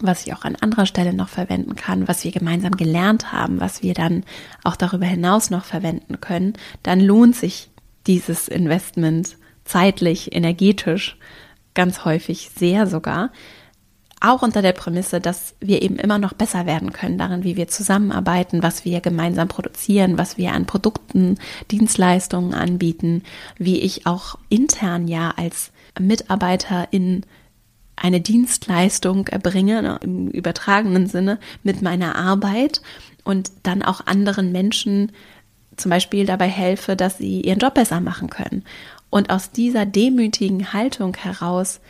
was 0.00 0.26
ich 0.26 0.34
auch 0.34 0.44
an 0.44 0.56
anderer 0.56 0.86
Stelle 0.86 1.12
noch 1.12 1.28
verwenden 1.28 1.76
kann, 1.76 2.08
was 2.08 2.24
wir 2.24 2.32
gemeinsam 2.32 2.72
gelernt 2.72 3.32
haben, 3.32 3.60
was 3.60 3.82
wir 3.82 3.94
dann 3.94 4.24
auch 4.64 4.76
darüber 4.76 5.06
hinaus 5.06 5.50
noch 5.50 5.64
verwenden 5.64 6.20
können, 6.20 6.54
dann 6.82 7.00
lohnt 7.00 7.36
sich 7.36 7.70
dieses 8.06 8.48
Investment 8.48 9.36
zeitlich, 9.64 10.34
energetisch 10.34 11.16
ganz 11.74 12.04
häufig 12.04 12.50
sehr 12.54 12.86
sogar, 12.86 13.30
auch 14.20 14.42
unter 14.42 14.60
der 14.60 14.72
Prämisse, 14.72 15.20
dass 15.20 15.54
wir 15.60 15.82
eben 15.82 15.96
immer 15.96 16.18
noch 16.18 16.34
besser 16.34 16.66
werden 16.66 16.92
können 16.92 17.16
darin, 17.16 17.42
wie 17.42 17.56
wir 17.56 17.68
zusammenarbeiten, 17.68 18.62
was 18.62 18.84
wir 18.84 19.00
gemeinsam 19.00 19.48
produzieren, 19.48 20.18
was 20.18 20.36
wir 20.36 20.52
an 20.52 20.66
Produkten, 20.66 21.38
Dienstleistungen 21.70 22.52
anbieten, 22.52 23.22
wie 23.56 23.80
ich 23.80 24.06
auch 24.06 24.36
intern 24.50 25.08
ja 25.08 25.32
als 25.36 25.72
Mitarbeiter 25.98 26.88
in 26.90 27.24
eine 27.96 28.20
Dienstleistung 28.20 29.26
erbringe, 29.28 29.82
ne, 29.82 29.98
im 30.02 30.28
übertragenen 30.28 31.06
Sinne, 31.06 31.38
mit 31.62 31.82
meiner 31.82 32.16
Arbeit 32.16 32.82
und 33.24 33.50
dann 33.62 33.82
auch 33.82 34.06
anderen 34.06 34.52
Menschen 34.52 35.12
zum 35.76 35.90
Beispiel 35.90 36.26
dabei 36.26 36.48
helfe, 36.48 36.94
dass 36.94 37.18
sie 37.18 37.40
ihren 37.40 37.58
Job 37.58 37.74
besser 37.74 38.00
machen 38.00 38.28
können. 38.28 38.64
Und 39.08 39.30
aus 39.30 39.50
dieser 39.50 39.86
demütigen 39.86 40.72
Haltung 40.72 41.16
heraus 41.16 41.80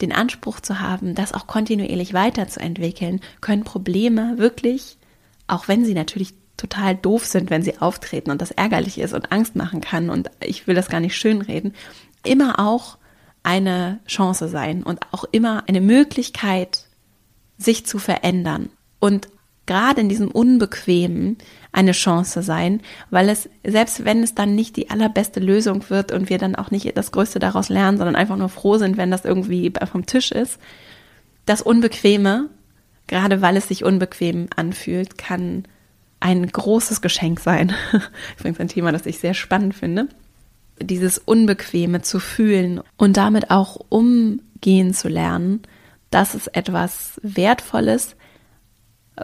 den 0.00 0.12
Anspruch 0.12 0.60
zu 0.60 0.80
haben, 0.80 1.14
das 1.14 1.32
auch 1.32 1.46
kontinuierlich 1.46 2.12
weiterzuentwickeln, 2.12 3.20
können 3.40 3.64
Probleme 3.64 4.38
wirklich, 4.38 4.98
auch 5.46 5.68
wenn 5.68 5.84
sie 5.84 5.94
natürlich 5.94 6.34
total 6.56 6.94
doof 6.94 7.26
sind, 7.26 7.50
wenn 7.50 7.62
sie 7.62 7.78
auftreten 7.78 8.30
und 8.30 8.40
das 8.40 8.50
ärgerlich 8.50 8.98
ist 8.98 9.12
und 9.12 9.32
Angst 9.32 9.56
machen 9.56 9.80
kann 9.80 10.10
und 10.10 10.30
ich 10.40 10.66
will 10.66 10.74
das 10.74 10.88
gar 10.88 11.00
nicht 11.00 11.16
schönreden, 11.16 11.74
immer 12.24 12.58
auch 12.58 12.98
eine 13.42 14.00
Chance 14.06 14.48
sein 14.48 14.82
und 14.82 15.00
auch 15.12 15.24
immer 15.30 15.64
eine 15.68 15.80
Möglichkeit, 15.80 16.86
sich 17.58 17.86
zu 17.86 17.98
verändern. 17.98 18.70
Und 18.98 19.28
gerade 19.66 20.00
in 20.00 20.08
diesem 20.08 20.30
Unbequemen 20.30 21.38
eine 21.76 21.92
Chance 21.92 22.42
sein, 22.42 22.80
weil 23.10 23.28
es, 23.28 23.50
selbst 23.62 24.06
wenn 24.06 24.22
es 24.22 24.34
dann 24.34 24.54
nicht 24.54 24.76
die 24.76 24.88
allerbeste 24.88 25.40
Lösung 25.40 25.90
wird 25.90 26.10
und 26.10 26.30
wir 26.30 26.38
dann 26.38 26.56
auch 26.56 26.70
nicht 26.70 26.96
das 26.96 27.12
Größte 27.12 27.38
daraus 27.38 27.68
lernen, 27.68 27.98
sondern 27.98 28.16
einfach 28.16 28.36
nur 28.36 28.48
froh 28.48 28.78
sind, 28.78 28.96
wenn 28.96 29.10
das 29.10 29.26
irgendwie 29.26 29.70
vom 29.90 30.06
Tisch 30.06 30.32
ist, 30.32 30.58
das 31.44 31.60
Unbequeme, 31.60 32.48
gerade 33.06 33.42
weil 33.42 33.58
es 33.58 33.68
sich 33.68 33.84
unbequem 33.84 34.48
anfühlt, 34.56 35.18
kann 35.18 35.64
ein 36.18 36.46
großes 36.46 37.02
Geschenk 37.02 37.40
sein. 37.40 37.74
Übrigens 38.38 38.58
ein 38.58 38.68
Thema, 38.68 38.90
das 38.90 39.04
ich 39.04 39.18
sehr 39.18 39.34
spannend 39.34 39.74
finde. 39.74 40.08
Dieses 40.80 41.18
Unbequeme 41.18 42.00
zu 42.00 42.20
fühlen 42.20 42.80
und 42.96 43.18
damit 43.18 43.50
auch 43.50 43.76
umgehen 43.90 44.94
zu 44.94 45.08
lernen, 45.08 45.60
das 46.10 46.34
ist 46.34 46.56
etwas 46.56 47.20
Wertvolles, 47.22 48.15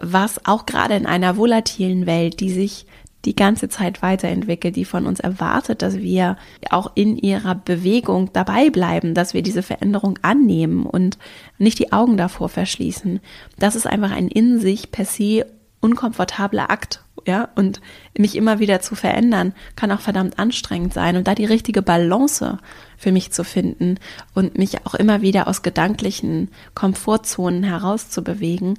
was 0.00 0.44
auch 0.46 0.66
gerade 0.66 0.94
in 0.94 1.07
einer 1.07 1.37
volatilen 1.37 2.07
Welt, 2.07 2.40
die 2.40 2.50
sich 2.50 2.87
die 3.24 3.37
ganze 3.37 3.68
Zeit 3.68 4.02
weiterentwickelt, 4.02 4.74
die 4.74 4.85
von 4.85 5.07
uns 5.07 5.20
erwartet, 5.20 5.83
dass 5.83 5.98
wir 5.98 6.37
auch 6.70 6.90
in 6.94 7.16
ihrer 7.16 7.55
Bewegung 7.55 8.31
dabei 8.33 8.70
bleiben, 8.70 9.14
dass 9.14 9.33
wir 9.33 9.42
diese 9.42 9.62
Veränderung 9.62 10.18
annehmen 10.22 10.87
und 10.87 11.18
nicht 11.59 11.78
die 11.78 11.92
Augen 11.92 12.16
davor 12.16 12.48
verschließen. 12.48 13.20
Das 13.59 13.76
ist 13.76 13.87
einfach 13.87 14.11
ein 14.11 14.28
in 14.28 14.59
sich 14.59 14.90
per 14.90 15.05
se 15.05 15.46
unkomfortabler 15.81 16.70
Akt, 16.70 17.02
ja, 17.26 17.48
und 17.55 17.81
mich 18.16 18.37
immer 18.37 18.59
wieder 18.59 18.81
zu 18.81 18.94
verändern, 18.94 19.52
kann 19.76 19.92
auch 19.92 20.00
verdammt 20.00 20.38
anstrengend 20.38 20.92
sein 20.94 21.16
und 21.16 21.26
da 21.28 21.35
die 21.35 21.44
richtige 21.44 21.83
Balance 21.83 22.59
für 22.96 23.12
mich 23.12 23.33
zu 23.33 23.44
finden 23.44 23.98
und 24.35 24.59
mich 24.59 24.87
auch 24.87 24.94
immer 24.94 25.22
wieder 25.22 25.48
aus 25.48 25.62
gedanklichen 25.62 26.50
Komfortzonen 26.74 27.62
herauszubewegen 27.62 28.78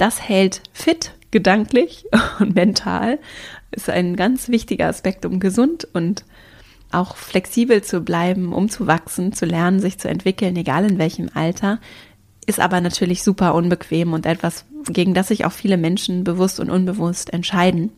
das 0.00 0.20
hält 0.20 0.62
fit 0.72 1.12
gedanklich 1.30 2.06
und 2.40 2.54
mental. 2.54 3.18
Ist 3.70 3.88
ein 3.88 4.16
ganz 4.16 4.48
wichtiger 4.48 4.88
Aspekt, 4.88 5.24
um 5.26 5.40
gesund 5.40 5.86
und 5.92 6.24
auch 6.92 7.16
flexibel 7.16 7.82
zu 7.82 8.00
bleiben, 8.00 8.52
um 8.52 8.68
zu 8.68 8.86
wachsen, 8.86 9.32
zu 9.32 9.46
lernen, 9.46 9.78
sich 9.78 9.98
zu 9.98 10.08
entwickeln, 10.08 10.56
egal 10.56 10.90
in 10.90 10.98
welchem 10.98 11.30
Alter. 11.34 11.78
Ist 12.46 12.58
aber 12.58 12.80
natürlich 12.80 13.22
super 13.22 13.54
unbequem 13.54 14.12
und 14.12 14.26
etwas, 14.26 14.64
gegen 14.88 15.14
das 15.14 15.28
sich 15.28 15.44
auch 15.44 15.52
viele 15.52 15.76
Menschen 15.76 16.24
bewusst 16.24 16.58
und 16.58 16.70
unbewusst 16.70 17.32
entscheiden. 17.32 17.92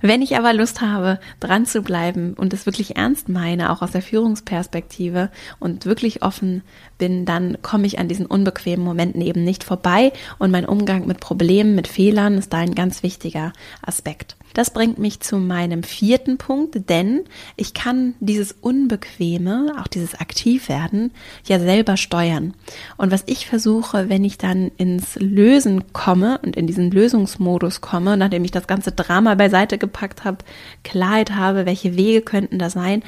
Wenn 0.00 0.22
ich 0.22 0.36
aber 0.36 0.52
Lust 0.52 0.80
habe, 0.80 1.18
dran 1.40 1.66
zu 1.66 1.82
bleiben 1.82 2.34
und 2.34 2.52
es 2.52 2.66
wirklich 2.66 2.96
ernst 2.96 3.28
meine, 3.28 3.72
auch 3.72 3.82
aus 3.82 3.92
der 3.92 4.02
Führungsperspektive 4.02 5.30
und 5.58 5.86
wirklich 5.86 6.22
offen 6.22 6.62
bin, 6.98 7.24
dann 7.24 7.58
komme 7.62 7.86
ich 7.86 7.98
an 7.98 8.08
diesen 8.08 8.26
unbequemen 8.26 8.84
Momenten 8.84 9.20
eben 9.20 9.44
nicht 9.44 9.64
vorbei 9.64 10.12
und 10.38 10.50
mein 10.50 10.66
Umgang 10.66 11.06
mit 11.06 11.20
Problemen, 11.20 11.74
mit 11.74 11.88
Fehlern 11.88 12.38
ist 12.38 12.52
da 12.52 12.58
ein 12.58 12.74
ganz 12.74 13.02
wichtiger 13.02 13.52
Aspekt. 13.82 14.36
Das 14.56 14.70
bringt 14.70 14.96
mich 14.96 15.20
zu 15.20 15.36
meinem 15.36 15.82
vierten 15.82 16.38
Punkt, 16.38 16.88
denn 16.88 17.24
ich 17.56 17.74
kann 17.74 18.14
dieses 18.20 18.52
Unbequeme, 18.52 19.76
auch 19.78 19.86
dieses 19.86 20.14
Aktivwerden, 20.14 21.10
ja 21.44 21.60
selber 21.60 21.98
steuern. 21.98 22.54
Und 22.96 23.10
was 23.12 23.24
ich 23.26 23.46
versuche, 23.46 24.08
wenn 24.08 24.24
ich 24.24 24.38
dann 24.38 24.70
ins 24.78 25.16
Lösen 25.16 25.92
komme 25.92 26.40
und 26.42 26.56
in 26.56 26.66
diesen 26.66 26.90
Lösungsmodus 26.90 27.82
komme, 27.82 28.16
nachdem 28.16 28.46
ich 28.46 28.50
das 28.50 28.66
ganze 28.66 28.92
Drama 28.92 29.34
beiseite 29.34 29.76
gepackt 29.76 30.24
habe, 30.24 30.38
Klarheit 30.84 31.34
habe, 31.34 31.66
welche 31.66 31.94
Wege 31.98 32.22
könnten 32.22 32.58
da 32.58 32.70
sein, 32.70 33.02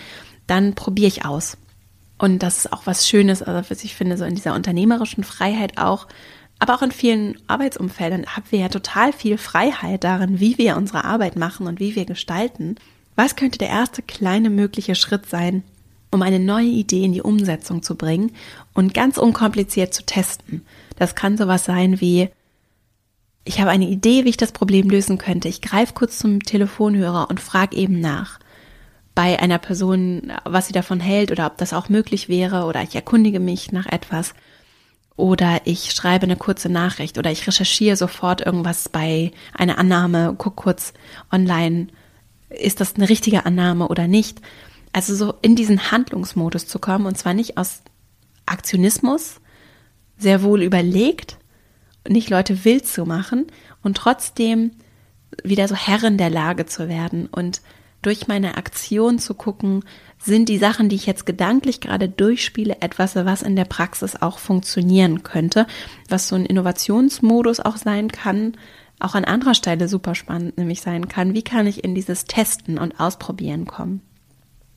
dann 0.47 0.75
probiere 0.75 1.09
ich 1.09 1.25
aus. 1.25 1.57
Und 2.19 2.43
das 2.43 2.59
ist 2.59 2.73
auch 2.75 2.83
was 2.85 3.09
Schönes, 3.09 3.43
also 3.43 3.71
was 3.71 3.85
ich 3.85 3.95
finde, 3.95 4.19
so 4.19 4.27
in 4.27 4.35
dieser 4.35 4.55
unternehmerischen 4.55 5.25
Freiheit 5.25 5.79
auch, 5.79 6.09
aber 6.59 6.75
auch 6.75 6.83
in 6.83 6.93
vielen 6.93 7.37
Arbeitsumfeldern 7.47 8.27
haben 8.27 8.47
wir 8.51 8.59
ja 8.59 8.69
total 8.69 9.13
viel 9.13 9.39
Freiheit 9.39 10.05
darin, 10.05 10.41
wie 10.41 10.59
wir 10.59 10.77
unsere 10.77 11.05
Arbeit 11.05 11.37
machen 11.37 11.67
und 11.67 11.79
wie 11.79 11.95
wir 11.95 12.05
gestalten. 12.05 12.77
Was 13.15 13.37
könnte 13.37 13.59
der 13.59 13.69
erste 13.69 14.03
kleine 14.03 14.51
mögliche 14.51 14.95
Schritt 14.95 15.27
sein, 15.27 15.63
um 16.11 16.23
eine 16.23 16.41
neue 16.41 16.67
Idee 16.67 17.05
in 17.05 17.13
die 17.13 17.23
Umsetzung 17.23 17.83
zu 17.83 17.95
bringen 17.95 18.33
und 18.75 18.95
ganz 18.95 19.19
unkompliziert 19.19 19.95
zu 19.95 20.05
testen? 20.05 20.63
Das 20.97 21.15
kann 21.15 21.37
sowas 21.37 21.65
sein 21.65 22.01
wie, 22.01 22.29
ich 23.45 23.61
habe 23.61 23.71
eine 23.71 23.89
Idee, 23.89 24.25
wie 24.25 24.31
ich 24.31 24.37
das 24.37 24.53
Problem 24.53 24.91
lösen 24.91 25.19
könnte. 25.19 25.49
Ich 25.49 25.63
greife 25.63 25.95
kurz 25.95 26.19
zum 26.19 26.43
Telefonhörer 26.43 27.31
und 27.31 27.41
frage 27.41 27.77
eben 27.77 28.01
nach 28.01 28.41
bei 29.15 29.41
einer 29.41 29.59
Person, 29.59 30.33
was 30.45 30.69
sie 30.69 30.73
davon 30.73 31.01
hält 31.01 31.33
oder 31.33 31.47
ob 31.47 31.57
das 31.57 31.73
auch 31.73 31.89
möglich 31.89 32.29
wäre 32.29 32.67
oder 32.67 32.83
ich 32.83 32.95
erkundige 32.95 33.41
mich 33.41 33.73
nach 33.73 33.87
etwas 33.87 34.33
oder 35.19 35.63
ich 35.65 35.91
schreibe 35.91 36.25
eine 36.25 36.37
kurze 36.37 36.69
Nachricht 36.69 37.19
oder 37.19 37.33
ich 37.33 37.47
recherchiere 37.47 37.97
sofort 37.97 38.41
irgendwas 38.41 38.89
bei 38.89 39.33
einer 39.53 39.77
Annahme, 39.77 40.37
guck 40.39 40.55
kurz 40.55 40.95
online, 41.33 41.89
ist 42.49 42.81
das 42.81 42.95
eine 42.95 43.09
richtige 43.09 43.45
Annahme 43.45 43.89
oder 43.89 44.07
nicht. 44.07 44.41
Also 44.93 45.17
so 45.17 45.35
in 45.43 45.57
diesen 45.57 45.91
Handlungsmodus 45.91 46.69
zu 46.69 46.79
kommen 46.79 47.05
und 47.05 47.19
zwar 47.19 47.35
nicht 47.35 47.59
aus 47.59 47.83
Aktionismus, 48.47 49.41
sehr 50.17 50.43
wohl 50.45 50.63
überlegt, 50.63 51.37
nicht 52.09 52.31
Leute 52.31 52.65
wild 52.65 52.87
zu 52.87 53.05
machen 53.05 53.49
und 53.83 53.97
trotzdem 53.97 54.71
wieder 55.43 55.67
so 55.67 55.75
Herrin 55.75 56.17
der 56.17 56.31
Lage 56.31 56.67
zu 56.67 56.89
werden 56.89 57.27
und 57.27 57.61
durch 58.03 58.29
meine 58.29 58.57
Aktion 58.57 59.19
zu 59.19 59.35
gucken, 59.35 59.85
sind 60.19 60.49
die 60.49 60.59
Sachen, 60.59 60.89
die 60.89 60.97
ich 60.97 61.07
jetzt 61.07 61.27
gedanklich 61.27 61.81
gerade 61.81 62.09
durchspiele, 62.09 62.79
etwas, 62.81 63.15
was 63.17 63.43
in 63.43 63.57
der 63.57 63.65
Praxis 63.65 64.17
auch 64.17 64.39
funktionieren 64.39 65.23
könnte, 65.23 65.67
was 66.09 66.29
so 66.29 66.37
ein 66.37 66.47
Innovationsmodus 66.47 67.61
auch 67.61 67.77
sein 67.77 68.11
kann, 68.11 68.57
auch 69.01 69.15
an 69.15 69.25
anderer 69.25 69.55
Stelle 69.55 69.89
super 69.89 70.15
spannend 70.15 70.59
nämlich 70.59 70.81
sein 70.81 71.09
kann. 71.09 71.35
Wie 71.35 71.43
kann 71.43 71.67
ich 71.67 71.85
in 71.85 71.95
dieses 71.95 72.25
Testen 72.25 72.79
und 72.79 72.99
Ausprobieren 72.99 73.67
kommen? 73.67 74.03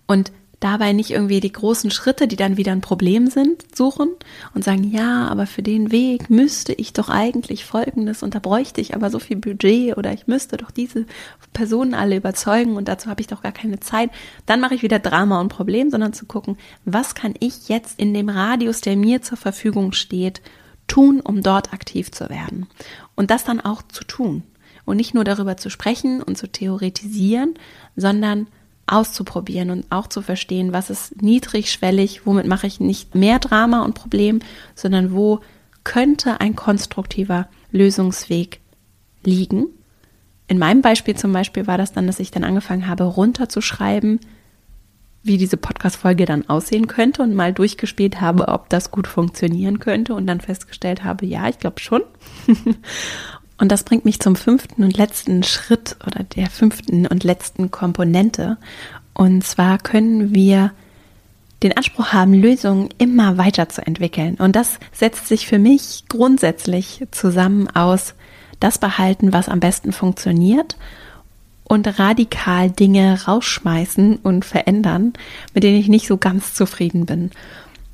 Und 0.05 0.31
dabei 0.61 0.93
nicht 0.93 1.09
irgendwie 1.09 1.39
die 1.39 1.51
großen 1.51 1.91
Schritte, 1.91 2.27
die 2.27 2.35
dann 2.35 2.55
wieder 2.55 2.71
ein 2.71 2.81
Problem 2.81 3.27
sind, 3.27 3.75
suchen 3.75 4.09
und 4.53 4.63
sagen, 4.63 4.83
ja, 4.83 5.27
aber 5.27 5.47
für 5.47 5.63
den 5.63 5.91
Weg 5.91 6.29
müsste 6.29 6.71
ich 6.71 6.93
doch 6.93 7.09
eigentlich 7.09 7.65
Folgendes 7.65 8.21
und 8.23 8.35
da 8.35 8.39
bräuchte 8.39 8.79
ich 8.79 8.95
aber 8.95 9.09
so 9.09 9.17
viel 9.17 9.37
Budget 9.37 9.97
oder 9.97 10.13
ich 10.13 10.27
müsste 10.27 10.57
doch 10.57 10.69
diese 10.69 11.07
Personen 11.51 11.95
alle 11.95 12.15
überzeugen 12.15 12.77
und 12.77 12.87
dazu 12.87 13.09
habe 13.09 13.21
ich 13.21 13.27
doch 13.27 13.41
gar 13.41 13.51
keine 13.51 13.79
Zeit. 13.79 14.11
Dann 14.45 14.61
mache 14.61 14.75
ich 14.75 14.83
wieder 14.83 14.99
Drama 14.99 15.41
und 15.41 15.49
Problem, 15.49 15.89
sondern 15.89 16.13
zu 16.13 16.25
gucken, 16.25 16.57
was 16.85 17.15
kann 17.15 17.33
ich 17.39 17.67
jetzt 17.67 17.99
in 17.99 18.13
dem 18.13 18.29
Radius, 18.29 18.81
der 18.81 18.95
mir 18.95 19.23
zur 19.23 19.39
Verfügung 19.39 19.93
steht, 19.93 20.41
tun, 20.85 21.21
um 21.21 21.41
dort 21.41 21.73
aktiv 21.73 22.11
zu 22.11 22.29
werden. 22.29 22.67
Und 23.15 23.31
das 23.31 23.43
dann 23.43 23.61
auch 23.61 23.81
zu 23.81 24.03
tun. 24.03 24.43
Und 24.85 24.97
nicht 24.97 25.15
nur 25.15 25.23
darüber 25.23 25.57
zu 25.57 25.69
sprechen 25.71 26.21
und 26.21 26.37
zu 26.37 26.47
theoretisieren, 26.47 27.55
sondern 27.95 28.47
auszuprobieren 28.91 29.71
und 29.71 29.85
auch 29.89 30.07
zu 30.07 30.21
verstehen, 30.21 30.73
was 30.73 30.89
ist 30.89 31.21
niedrigschwellig, 31.21 32.25
womit 32.25 32.47
mache 32.47 32.67
ich 32.67 32.79
nicht 32.79 33.15
mehr 33.15 33.39
Drama 33.39 33.83
und 33.83 33.95
Problem, 33.95 34.39
sondern 34.75 35.13
wo 35.13 35.39
könnte 35.83 36.41
ein 36.41 36.55
konstruktiver 36.55 37.47
Lösungsweg 37.71 38.59
liegen. 39.23 39.67
In 40.47 40.59
meinem 40.59 40.81
Beispiel 40.81 41.15
zum 41.15 41.31
Beispiel 41.31 41.67
war 41.67 41.77
das 41.77 41.93
dann, 41.93 42.07
dass 42.07 42.19
ich 42.19 42.31
dann 42.31 42.43
angefangen 42.43 42.87
habe, 42.87 43.05
runterzuschreiben, 43.05 44.19
wie 45.23 45.37
diese 45.37 45.57
Podcast-Folge 45.57 46.25
dann 46.25 46.49
aussehen 46.49 46.87
könnte 46.87 47.21
und 47.21 47.35
mal 47.35 47.53
durchgespielt 47.53 48.21
habe, 48.21 48.47
ob 48.47 48.69
das 48.69 48.91
gut 48.91 49.07
funktionieren 49.07 49.79
könnte 49.79 50.13
und 50.13 50.27
dann 50.27 50.41
festgestellt 50.41 51.03
habe, 51.03 51.25
ja, 51.25 51.47
ich 51.47 51.59
glaube 51.59 51.79
schon. 51.79 52.01
Und 53.61 53.71
das 53.71 53.83
bringt 53.83 54.05
mich 54.05 54.19
zum 54.19 54.35
fünften 54.35 54.83
und 54.83 54.97
letzten 54.97 55.43
Schritt 55.43 55.95
oder 56.07 56.23
der 56.23 56.49
fünften 56.49 57.05
und 57.05 57.23
letzten 57.23 57.69
Komponente. 57.69 58.57
Und 59.13 59.45
zwar 59.45 59.77
können 59.77 60.33
wir 60.33 60.71
den 61.61 61.77
Anspruch 61.77 62.07
haben, 62.07 62.33
Lösungen 62.33 62.89
immer 62.97 63.37
weiterzuentwickeln. 63.37 64.33
Und 64.37 64.55
das 64.55 64.79
setzt 64.91 65.27
sich 65.27 65.45
für 65.45 65.59
mich 65.59 66.05
grundsätzlich 66.09 67.05
zusammen 67.11 67.67
aus 67.67 68.15
das 68.59 68.79
behalten, 68.79 69.31
was 69.31 69.47
am 69.47 69.59
besten 69.59 69.91
funktioniert 69.93 70.75
und 71.63 71.99
radikal 71.99 72.71
Dinge 72.71 73.25
rausschmeißen 73.27 74.15
und 74.23 74.43
verändern, 74.43 75.13
mit 75.53 75.63
denen 75.63 75.77
ich 75.77 75.87
nicht 75.87 76.07
so 76.07 76.17
ganz 76.17 76.55
zufrieden 76.55 77.05
bin. 77.05 77.29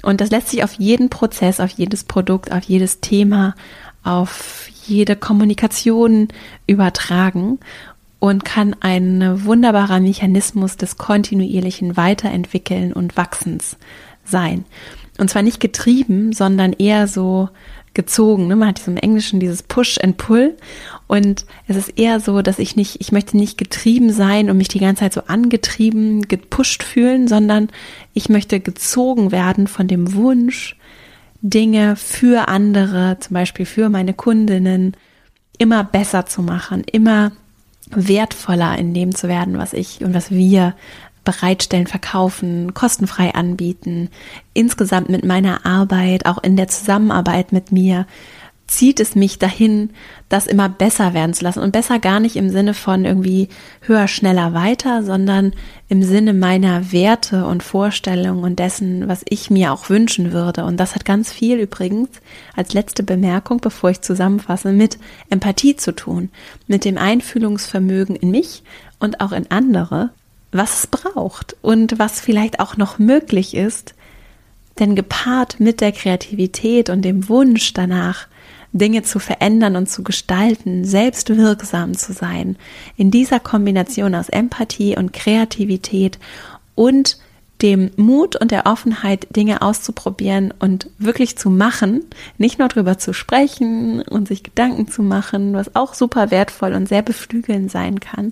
Und 0.01 0.21
das 0.21 0.29
lässt 0.29 0.47
sich 0.47 0.63
auf 0.63 0.73
jeden 0.73 1.09
Prozess, 1.09 1.59
auf 1.59 1.71
jedes 1.71 2.05
Produkt, 2.05 2.53
auf 2.53 2.63
jedes 2.63 3.01
Thema, 3.01 3.55
auf 4.07 4.69
jede 4.85 5.15
Kommunikation 5.15 6.29
übertragen 6.65 7.59
und 8.19 8.45
kann 8.45 8.75
ein 8.79 9.45
wunderbarer 9.45 9.99
Mechanismus 9.99 10.77
des 10.77 10.97
kontinuierlichen 10.97 11.97
Weiterentwickeln 11.97 12.93
und 12.93 13.17
Wachsens 13.17 13.77
sein. 14.23 14.65
Und 15.19 15.29
zwar 15.29 15.41
nicht 15.41 15.59
getrieben, 15.59 16.31
sondern 16.33 16.73
eher 16.73 17.07
so 17.07 17.49
gezogen. 17.97 18.47
Ne? 18.47 18.55
Man 18.55 18.69
hat 18.69 18.87
im 18.87 18.95
Englischen 18.95 19.41
dieses 19.41 19.63
Push 19.63 19.97
and 20.01 20.15
Pull. 20.15 20.55
Und 21.07 21.45
es 21.67 21.75
ist 21.75 21.97
eher 21.97 22.21
so, 22.21 22.41
dass 22.41 22.59
ich 22.59 22.77
nicht, 22.77 23.01
ich 23.01 23.11
möchte 23.11 23.35
nicht 23.35 23.57
getrieben 23.57 24.13
sein 24.13 24.49
und 24.49 24.57
mich 24.57 24.69
die 24.69 24.79
ganze 24.79 25.01
Zeit 25.01 25.13
so 25.13 25.23
angetrieben, 25.27 26.27
gepusht 26.27 26.83
fühlen, 26.83 27.27
sondern 27.27 27.69
ich 28.13 28.29
möchte 28.29 28.59
gezogen 28.61 29.31
werden 29.31 29.67
von 29.67 29.87
dem 29.87 30.13
Wunsch, 30.13 30.76
Dinge 31.49 31.95
für 31.95 32.47
andere, 32.47 33.17
zum 33.19 33.33
Beispiel 33.33 33.65
für 33.65 33.89
meine 33.89 34.13
Kundinnen, 34.13 34.95
immer 35.57 35.83
besser 35.83 36.25
zu 36.25 36.41
machen, 36.41 36.83
immer 36.83 37.31
wertvoller 37.89 38.77
in 38.77 38.93
dem 38.93 39.15
zu 39.15 39.27
werden, 39.27 39.57
was 39.57 39.73
ich 39.73 40.03
und 40.03 40.13
was 40.13 40.31
wir 40.31 40.75
bereitstellen, 41.23 41.87
verkaufen, 41.87 42.73
kostenfrei 42.73 43.33
anbieten, 43.33 44.09
insgesamt 44.53 45.09
mit 45.09 45.25
meiner 45.25 45.65
Arbeit, 45.65 46.25
auch 46.25 46.41
in 46.41 46.55
der 46.55 46.69
Zusammenarbeit 46.69 47.51
mit 47.51 47.71
mir, 47.71 48.05
zieht 48.67 48.99
es 48.99 49.15
mich 49.15 49.39
dahin, 49.39 49.91
das 50.27 50.45
immer 50.45 50.67
besser 50.67 51.13
werden 51.13 51.33
zu 51.33 51.43
lassen. 51.43 51.59
Und 51.59 51.71
besser 51.71 51.99
gar 51.99 52.19
nicht 52.19 52.35
im 52.35 52.49
Sinne 52.49 52.73
von 52.73 53.05
irgendwie 53.05 53.47
höher, 53.81 54.09
schneller, 54.09 54.53
weiter, 54.53 55.03
sondern 55.03 55.53
im 55.87 56.03
Sinne 56.03 56.33
meiner 56.33 56.91
Werte 56.91 57.45
und 57.45 57.63
Vorstellungen 57.63 58.43
und 58.43 58.59
dessen, 58.59 59.07
was 59.07 59.23
ich 59.29 59.49
mir 59.49 59.71
auch 59.71 59.89
wünschen 59.89 60.33
würde. 60.33 60.65
Und 60.65 60.77
das 60.77 60.95
hat 60.95 61.05
ganz 61.05 61.31
viel 61.31 61.57
übrigens 61.57 62.09
als 62.55 62.73
letzte 62.73 63.03
Bemerkung, 63.03 63.59
bevor 63.61 63.89
ich 63.89 64.01
zusammenfasse, 64.01 64.73
mit 64.73 64.97
Empathie 65.29 65.77
zu 65.77 65.95
tun, 65.95 66.29
mit 66.67 66.83
dem 66.83 66.97
Einfühlungsvermögen 66.97 68.17
in 68.17 68.31
mich 68.31 68.63
und 68.99 69.21
auch 69.21 69.31
in 69.31 69.49
andere, 69.49 70.09
was 70.51 70.79
es 70.79 70.87
braucht 70.87 71.55
und 71.61 71.99
was 71.99 72.19
vielleicht 72.19 72.59
auch 72.59 72.75
noch 72.75 72.99
möglich 72.99 73.55
ist. 73.55 73.93
Denn 74.79 74.95
gepaart 74.95 75.59
mit 75.59 75.79
der 75.79 75.93
Kreativität 75.93 76.89
und 76.89 77.01
dem 77.03 77.29
Wunsch 77.29 77.73
danach, 77.73 78.27
Dinge 78.77 79.03
zu 79.03 79.19
verändern 79.19 79.75
und 79.75 79.89
zu 79.89 80.03
gestalten, 80.03 80.85
selbst 80.85 81.35
wirksam 81.35 81.95
zu 81.95 82.13
sein. 82.13 82.57
In 82.95 83.11
dieser 83.11 83.39
Kombination 83.39 84.15
aus 84.15 84.29
Empathie 84.29 84.97
und 84.97 85.13
Kreativität 85.13 86.19
und 86.75 87.17
dem 87.61 87.89
Mut 87.95 88.35
und 88.35 88.51
der 88.51 88.67
Offenheit, 88.67 89.27
Dinge 89.35 89.61
auszuprobieren 89.61 90.53
und 90.59 90.89
wirklich 90.99 91.37
zu 91.37 91.49
machen, 91.49 92.03
nicht 92.37 92.59
nur 92.59 92.67
darüber 92.67 92.99
zu 92.99 93.13
sprechen 93.13 94.01
und 94.03 94.27
sich 94.27 94.43
Gedanken 94.43 94.87
zu 94.87 95.01
machen, 95.01 95.53
was 95.53 95.75
auch 95.75 95.93
super 95.93 96.29
wertvoll 96.29 96.73
und 96.73 96.87
sehr 96.87 97.01
beflügelnd 97.01 97.71
sein 97.71 97.99
kann, 97.99 98.31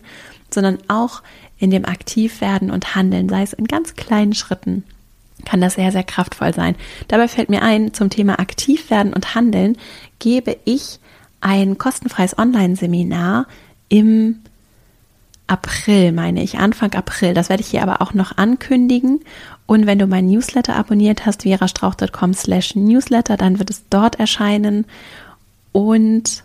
sondern 0.53 0.77
auch 0.87 1.23
in 1.57 1.71
dem 1.71 1.85
Aktivwerden 1.85 2.69
und 2.69 2.95
Handeln, 2.95 3.29
sei 3.29 3.41
es 3.41 3.53
in 3.53 3.65
ganz 3.65 3.95
kleinen 3.95 4.33
Schritten 4.33 4.83
kann 5.43 5.61
das 5.61 5.75
sehr, 5.75 5.91
sehr 5.91 6.03
kraftvoll 6.03 6.53
sein. 6.53 6.75
Dabei 7.07 7.27
fällt 7.27 7.49
mir 7.49 7.61
ein, 7.61 7.93
zum 7.93 8.09
Thema 8.09 8.39
aktiv 8.39 8.89
werden 8.89 9.13
und 9.13 9.35
handeln 9.35 9.77
gebe 10.19 10.57
ich 10.65 10.99
ein 11.41 11.77
kostenfreies 11.77 12.37
Online-Seminar 12.37 13.47
im 13.89 14.39
April, 15.47 16.11
meine 16.11 16.41
ich, 16.41 16.57
Anfang 16.57 16.93
April. 16.95 17.33
Das 17.33 17.49
werde 17.49 17.61
ich 17.61 17.67
hier 17.67 17.83
aber 17.83 18.01
auch 18.01 18.13
noch 18.13 18.37
ankündigen. 18.37 19.19
Und 19.67 19.85
wenn 19.85 19.99
du 19.99 20.07
meinen 20.07 20.29
Newsletter 20.29 20.75
abonniert 20.75 21.25
hast, 21.25 21.43
verastrauch.com 21.43 22.33
slash 22.33 22.75
Newsletter, 22.75 23.37
dann 23.37 23.59
wird 23.59 23.69
es 23.69 23.83
dort 23.89 24.19
erscheinen. 24.19 24.85
Und 25.71 26.43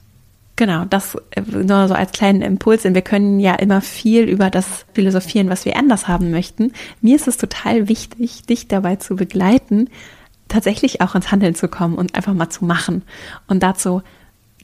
Genau, 0.60 0.84
das 0.84 1.14
äh, 1.30 1.40
nur 1.40 1.88
so 1.88 1.94
als 1.94 2.12
kleinen 2.12 2.42
Impuls. 2.42 2.82
Denn 2.82 2.94
wir 2.94 3.00
können 3.00 3.40
ja 3.40 3.54
immer 3.54 3.80
viel 3.80 4.24
über 4.24 4.50
das 4.50 4.84
philosophieren, 4.92 5.48
was 5.48 5.64
wir 5.64 5.74
anders 5.74 6.06
haben 6.06 6.30
möchten. 6.30 6.74
Mir 7.00 7.16
ist 7.16 7.26
es 7.26 7.38
total 7.38 7.88
wichtig, 7.88 8.42
dich 8.42 8.68
dabei 8.68 8.96
zu 8.96 9.16
begleiten, 9.16 9.88
tatsächlich 10.48 11.00
auch 11.00 11.14
ins 11.14 11.32
Handeln 11.32 11.54
zu 11.54 11.68
kommen 11.68 11.94
und 11.94 12.14
einfach 12.14 12.34
mal 12.34 12.50
zu 12.50 12.66
machen. 12.66 13.04
Und 13.48 13.62
dazu 13.62 14.02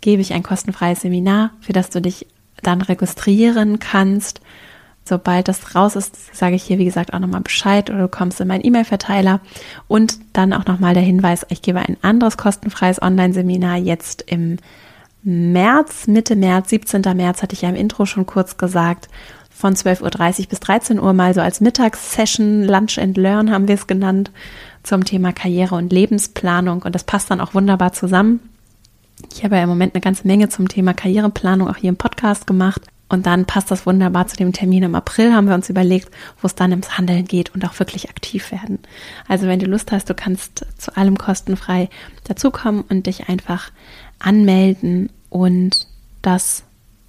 gebe 0.02 0.20
ich 0.20 0.34
ein 0.34 0.42
kostenfreies 0.42 1.00
Seminar, 1.00 1.52
für 1.60 1.72
das 1.72 1.88
du 1.88 2.02
dich 2.02 2.26
dann 2.62 2.82
registrieren 2.82 3.78
kannst. 3.78 4.42
Sobald 5.02 5.48
das 5.48 5.74
raus 5.74 5.96
ist, 5.96 6.36
sage 6.36 6.56
ich 6.56 6.64
hier, 6.64 6.76
wie 6.76 6.84
gesagt, 6.84 7.14
auch 7.14 7.20
nochmal 7.20 7.40
Bescheid 7.40 7.88
oder 7.88 8.00
du 8.00 8.08
kommst 8.08 8.38
in 8.38 8.48
meinen 8.48 8.66
E-Mail-Verteiler. 8.66 9.40
Und 9.88 10.18
dann 10.34 10.52
auch 10.52 10.66
nochmal 10.66 10.92
der 10.92 11.02
Hinweis, 11.02 11.46
ich 11.48 11.62
gebe 11.62 11.78
ein 11.78 11.96
anderes 12.02 12.36
kostenfreies 12.36 13.00
Online-Seminar 13.00 13.78
jetzt 13.78 14.20
im 14.26 14.58
März, 15.28 16.06
Mitte 16.06 16.36
März, 16.36 16.70
17. 16.70 17.02
März 17.16 17.42
hatte 17.42 17.54
ich 17.54 17.62
ja 17.62 17.68
im 17.68 17.74
Intro 17.74 18.06
schon 18.06 18.26
kurz 18.26 18.58
gesagt, 18.58 19.08
von 19.50 19.74
12.30 19.74 20.40
Uhr 20.42 20.46
bis 20.50 20.60
13 20.60 21.00
Uhr 21.00 21.12
mal 21.14 21.34
so 21.34 21.40
als 21.40 21.60
Mittagssession, 21.60 22.62
Lunch 22.62 22.96
and 22.96 23.16
Learn 23.16 23.50
haben 23.50 23.66
wir 23.66 23.74
es 23.74 23.88
genannt, 23.88 24.30
zum 24.84 25.04
Thema 25.04 25.32
Karriere 25.32 25.74
und 25.74 25.92
Lebensplanung. 25.92 26.82
Und 26.82 26.94
das 26.94 27.02
passt 27.02 27.28
dann 27.28 27.40
auch 27.40 27.54
wunderbar 27.54 27.92
zusammen. 27.92 28.38
Ich 29.32 29.42
habe 29.42 29.56
ja 29.56 29.64
im 29.64 29.68
Moment 29.68 29.96
eine 29.96 30.00
ganze 30.00 30.28
Menge 30.28 30.48
zum 30.48 30.68
Thema 30.68 30.94
Karriereplanung 30.94 31.68
auch 31.68 31.76
hier 31.76 31.88
im 31.88 31.96
Podcast 31.96 32.46
gemacht. 32.46 32.82
Und 33.08 33.26
dann 33.26 33.44
passt 33.44 33.70
das 33.70 33.86
wunderbar 33.86 34.26
zu 34.26 34.36
dem 34.36 34.52
Termin 34.52 34.82
im 34.82 34.94
April, 34.96 35.32
haben 35.32 35.46
wir 35.46 35.54
uns 35.54 35.70
überlegt, 35.70 36.10
wo 36.40 36.46
es 36.46 36.56
dann 36.56 36.72
ins 36.72 36.98
Handeln 36.98 37.24
geht 37.24 37.54
und 37.54 37.64
auch 37.64 37.78
wirklich 37.78 38.10
aktiv 38.10 38.50
werden. 38.50 38.80
Also 39.28 39.46
wenn 39.46 39.60
du 39.60 39.66
Lust 39.66 39.92
hast, 39.92 40.10
du 40.10 40.14
kannst 40.14 40.66
zu 40.76 40.96
allem 40.96 41.16
kostenfrei 41.16 41.88
dazukommen 42.24 42.82
und 42.88 43.06
dich 43.06 43.28
einfach 43.28 43.70
anmelden 44.18 45.10
und 45.30 45.86
das 46.22 46.64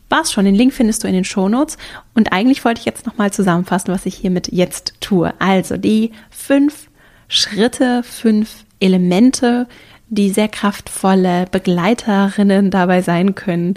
war's 0.10 0.32
schon. 0.32 0.46
Den 0.46 0.56
Link 0.56 0.74
findest 0.74 1.04
du 1.04 1.08
in 1.08 1.14
den 1.14 1.24
Shownotes. 1.24 1.78
Und 2.14 2.32
eigentlich 2.32 2.64
wollte 2.64 2.80
ich 2.80 2.86
jetzt 2.86 3.06
nochmal 3.06 3.32
zusammenfassen, 3.34 3.94
was 3.94 4.06
ich 4.06 4.16
hiermit 4.16 4.50
jetzt 4.52 4.94
tue. 5.02 5.34
Also 5.40 5.78
die 5.78 6.12
fünf 6.30 6.90
Schritte, 7.28 8.04
fünf 8.04 8.66
Elemente, 8.80 9.68
die 10.10 10.30
sehr 10.30 10.48
kraftvolle 10.48 11.46
Begleiterinnen 11.52 12.72
dabei 12.72 13.02
sein 13.02 13.36
können, 13.36 13.74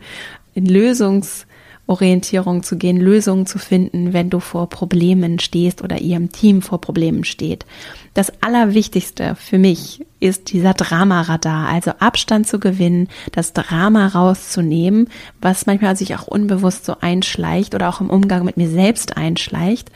in 0.54 0.66
Lösungs- 0.66 1.46
Orientierung 1.90 2.62
zu 2.62 2.78
gehen, 2.78 2.98
Lösungen 2.98 3.46
zu 3.46 3.58
finden, 3.58 4.12
wenn 4.12 4.30
du 4.30 4.38
vor 4.38 4.68
Problemen 4.68 5.40
stehst 5.40 5.82
oder 5.82 6.00
ihr 6.00 6.16
im 6.16 6.30
Team 6.30 6.62
vor 6.62 6.80
Problemen 6.80 7.24
steht. 7.24 7.66
Das 8.14 8.32
Allerwichtigste 8.40 9.34
für 9.34 9.58
mich 9.58 10.06
ist 10.20 10.52
dieser 10.52 10.72
Dramaradar, 10.72 11.68
also 11.68 11.90
Abstand 11.98 12.46
zu 12.46 12.60
gewinnen, 12.60 13.08
das 13.32 13.52
Drama 13.52 14.06
rauszunehmen, 14.06 15.08
was 15.40 15.66
manchmal 15.66 15.96
sich 15.96 16.14
auch 16.14 16.28
unbewusst 16.28 16.84
so 16.84 16.96
einschleicht 17.00 17.74
oder 17.74 17.88
auch 17.88 18.00
im 18.00 18.08
Umgang 18.08 18.44
mit 18.44 18.56
mir 18.56 18.70
selbst 18.70 19.16
einschleicht 19.16 19.90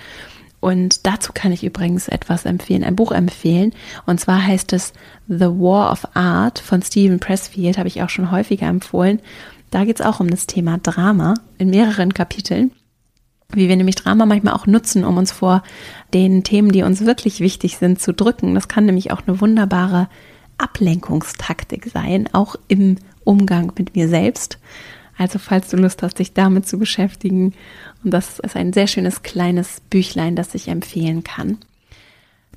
Und 0.65 1.07
dazu 1.07 1.33
kann 1.35 1.53
ich 1.53 1.63
übrigens 1.63 2.09
etwas 2.09 2.47
empfehlen, 2.47 2.85
ein 2.85 2.97
Buch 2.97 3.13
empfehlen. 3.13 3.75
Und 4.07 4.19
zwar 4.19 4.47
heißt 4.47 4.73
es 4.73 4.95
The 5.29 5.45
War 5.45 5.93
of 5.93 6.09
Art 6.15 6.59
von 6.59 6.81
Stephen 6.81 7.21
Pressfield, 7.21 7.77
habe 7.77 7.89
ich 7.89 8.03
auch 8.03 8.09
schon 8.09 8.31
häufiger 8.31 8.67
empfohlen. 8.67 9.21
Da 9.75 9.85
geht 9.85 9.99
es 9.99 10.07
auch 10.07 10.21
um 10.21 10.31
das 10.31 10.47
Thema 10.47 10.79
Drama 10.79 11.35
in 11.59 11.69
mehreren 11.69 12.15
Kapiteln. 12.15 12.71
Wie 13.49 13.69
wir 13.69 13.75
nämlich 13.75 13.97
Drama 13.97 14.25
manchmal 14.25 14.55
auch 14.55 14.69
nutzen, 14.69 15.05
um 15.05 15.17
uns 15.17 15.33
vor 15.33 15.65
den 16.13 16.45
Themen, 16.45 16.71
die 16.71 16.85
uns 16.85 17.05
wirklich 17.05 17.41
wichtig 17.41 17.77
sind, 17.79 18.01
zu 18.01 18.15
drücken. 18.15 18.55
Das 18.55 18.69
kann 18.69 18.87
nämlich 18.87 19.11
auch 19.11 19.23
eine 19.27 19.41
wunderbare 19.41 20.09
Ablenkungstaktik 20.59 21.91
sein, 21.93 22.29
auch 22.33 22.55
im 22.69 22.99
Umgang 23.25 23.73
mit 23.77 23.97
mir 23.97 24.09
selbst. 24.09 24.61
Also 25.19 25.41
falls 25.41 25.71
du 25.71 25.77
Lust 25.77 26.05
hast, 26.05 26.21
dich 26.21 26.35
damit 26.35 26.69
zu 26.69 26.79
beschäftigen. 26.79 27.53
Und 28.05 28.13
das 28.13 28.39
ist 28.39 28.55
ein 28.55 28.73
sehr 28.73 28.87
schönes 28.87 29.25
kleines 29.25 29.81
Büchlein, 29.91 30.37
das 30.37 30.55
ich 30.55 30.69
empfehlen 30.69 31.25
kann. 31.25 31.59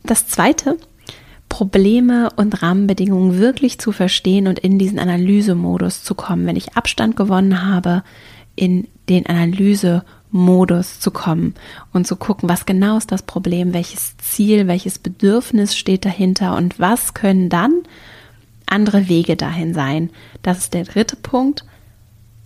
Das 0.03 0.27
zweite, 0.27 0.77
Probleme 1.49 2.29
und 2.36 2.62
Rahmenbedingungen 2.62 3.39
wirklich 3.39 3.79
zu 3.79 3.91
verstehen 3.91 4.47
und 4.47 4.60
in 4.60 4.77
diesen 4.77 4.99
Analysemodus 4.99 6.03
zu 6.03 6.15
kommen. 6.15 6.45
Wenn 6.45 6.55
ich 6.55 6.75
Abstand 6.75 7.15
gewonnen 7.15 7.65
habe, 7.65 8.03
in 8.55 8.88
den 9.10 9.25
Analysemodus 9.25 10.99
zu 10.99 11.12
kommen 11.12 11.55
und 11.93 12.05
zu 12.05 12.15
gucken, 12.15 12.49
was 12.49 12.65
genau 12.65 12.97
ist 12.97 13.12
das 13.12 13.23
Problem, 13.23 13.73
welches 13.73 14.17
Ziel, 14.17 14.67
welches 14.67 14.99
Bedürfnis 14.99 15.77
steht 15.77 16.05
dahinter 16.05 16.55
und 16.57 16.79
was 16.79 17.13
können 17.13 17.49
dann 17.49 17.73
andere 18.65 19.07
Wege 19.07 19.36
dahin 19.36 19.73
sein. 19.73 20.10
Das 20.43 20.57
ist 20.57 20.73
der 20.73 20.83
dritte 20.83 21.15
Punkt 21.15 21.63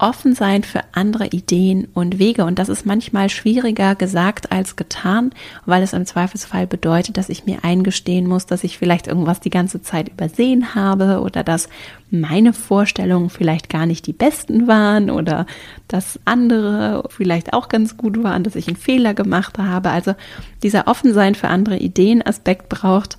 offen 0.02 0.34
sein 0.34 0.64
für 0.64 0.82
andere 0.94 1.28
Ideen 1.28 1.88
und 1.94 2.20
Wege. 2.20 2.46
Und 2.46 2.60
das 2.60 2.70
ist 2.70 2.86
manchmal 2.86 3.30
schwieriger 3.30 3.96
gesagt 3.96 4.52
als 4.52 4.76
getan, 4.76 5.32
weil 5.66 5.84
es 5.84 5.94
im 5.94 6.06
Zweifelsfall 6.06 6.68
bedeutet, 6.68 7.18
dass 7.18 7.30
ich 7.30 7.46
mir 7.46 7.64
eingestehen 7.64 8.28
muss, 8.28 8.46
dass 8.46 8.64
ich 8.64 8.78
vielleicht 8.78 9.08
irgendwas 9.08 9.40
die 9.40 9.50
ganze 9.50 9.82
Zeit 9.82 10.10
übersehen 10.10 10.74
habe 10.76 11.22
oder 11.22 11.44
dass 11.44 11.70
meine 12.10 12.54
Vorstellungen 12.54 13.30
vielleicht 13.30 13.70
gar 13.70 13.86
nicht 13.86 14.08
die 14.08 14.14
besten 14.14 14.68
waren 14.68 15.10
oder 15.10 15.46
dass 15.88 16.20
andere 16.26 17.04
vielleicht 17.10 17.54
auch 17.54 17.70
ganz 17.70 17.96
gut 17.96 18.22
waren, 18.24 18.44
dass 18.44 18.56
ich 18.56 18.68
einen 18.68 18.78
Fehler 18.78 19.14
gemacht 19.14 19.58
habe. 19.58 19.92
Also 19.92 20.16
dieser 20.64 20.88
Offensein 20.88 21.36
für 21.36 21.48
andere 21.48 21.78
Ideen 21.78 22.26
Aspekt 22.26 22.70
braucht 22.70 23.18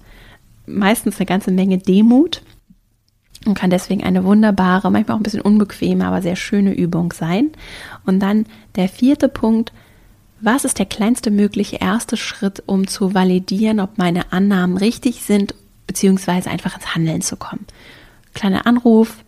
meistens 0.67 1.19
eine 1.19 1.27
ganze 1.27 1.51
Menge 1.53 1.79
Demut 1.79 2.43
und 3.47 3.55
kann 3.55 3.71
deswegen 3.71 4.03
eine 4.03 4.25
wunderbare, 4.25 4.91
manchmal 4.91 5.17
auch 5.17 5.21
ein 5.21 5.25
bisschen 5.25 5.41
unbequeme, 5.41 6.07
aber 6.07 6.23
sehr 6.23 6.37
schöne 6.37 6.75
Übung 6.75 7.13
sein. 7.13 7.51
Und 8.07 8.21
dann 8.21 8.47
der 8.77 8.89
vierte 8.89 9.29
Punkt, 9.29 9.73
was 10.41 10.65
ist 10.65 10.79
der 10.79 10.87
kleinste 10.87 11.31
mögliche 11.31 11.77
erste 11.77 12.17
Schritt, 12.17 12.63
um 12.67 12.87
zu 12.87 13.15
validieren, 13.15 13.81
ob 13.81 13.99
meine 13.99 14.33
Annahmen 14.33 14.77
richtig 14.77 15.23
sind, 15.23 15.55
beziehungsweise 15.87 16.51
einfach 16.51 16.75
ins 16.75 16.95
Handeln 16.95 17.23
zu 17.23 17.37
kommen? 17.37 17.67
Kleiner 18.35 18.67
Anruf, 18.67 19.19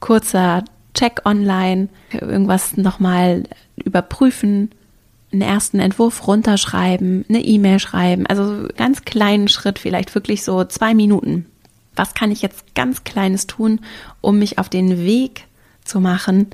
kurzer 0.00 0.64
Check 0.94 1.22
online, 1.24 1.88
irgendwas 2.12 2.76
nochmal 2.76 3.44
überprüfen, 3.76 4.70
einen 5.32 5.42
ersten 5.42 5.78
Entwurf 5.78 6.26
runterschreiben, 6.26 7.24
eine 7.28 7.42
E-Mail 7.42 7.78
schreiben, 7.78 8.26
also 8.26 8.68
ganz 8.76 9.02
kleinen 9.02 9.48
Schritt, 9.48 9.78
vielleicht 9.78 10.14
wirklich 10.14 10.44
so 10.44 10.64
zwei 10.64 10.94
Minuten 10.94 11.46
was 11.96 12.14
kann 12.14 12.30
ich 12.30 12.42
jetzt 12.42 12.74
ganz 12.74 13.04
Kleines 13.04 13.46
tun, 13.46 13.80
um 14.20 14.38
mich 14.38 14.58
auf 14.58 14.68
den 14.68 15.04
Weg 15.04 15.44
zu 15.84 16.00
machen 16.00 16.48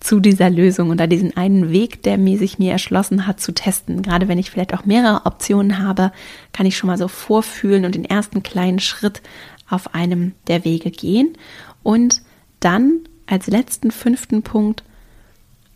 zu 0.00 0.20
dieser 0.20 0.50
Lösung 0.50 0.90
oder 0.90 1.06
diesen 1.06 1.34
einen 1.36 1.70
Weg, 1.70 2.02
der 2.02 2.18
mir 2.18 2.38
sich 2.38 2.58
mir 2.58 2.72
erschlossen 2.72 3.26
hat, 3.26 3.40
zu 3.40 3.52
testen. 3.52 4.02
Gerade 4.02 4.28
wenn 4.28 4.38
ich 4.38 4.50
vielleicht 4.50 4.74
auch 4.74 4.84
mehrere 4.84 5.24
Optionen 5.24 5.78
habe, 5.78 6.12
kann 6.52 6.66
ich 6.66 6.76
schon 6.76 6.88
mal 6.88 6.98
so 6.98 7.08
vorfühlen 7.08 7.86
und 7.86 7.94
den 7.94 8.04
ersten 8.04 8.42
kleinen 8.42 8.80
Schritt 8.80 9.22
auf 9.68 9.94
einem 9.94 10.32
der 10.46 10.64
Wege 10.64 10.90
gehen. 10.90 11.38
Und 11.82 12.20
dann 12.60 13.00
als 13.26 13.46
letzten 13.46 13.90
fünften 13.90 14.42
Punkt 14.42 14.84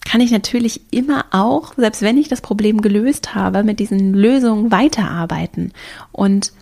kann 0.04 0.20
ich 0.20 0.30
natürlich 0.30 0.82
immer 0.90 1.26
auch, 1.30 1.74
selbst 1.76 2.02
wenn 2.02 2.18
ich 2.18 2.28
das 2.28 2.40
Problem 2.40 2.82
gelöst 2.82 3.34
habe, 3.34 3.62
mit 3.62 3.80
diesen 3.80 4.14
Lösungen 4.14 4.70
weiterarbeiten 4.70 5.72
und 6.12 6.52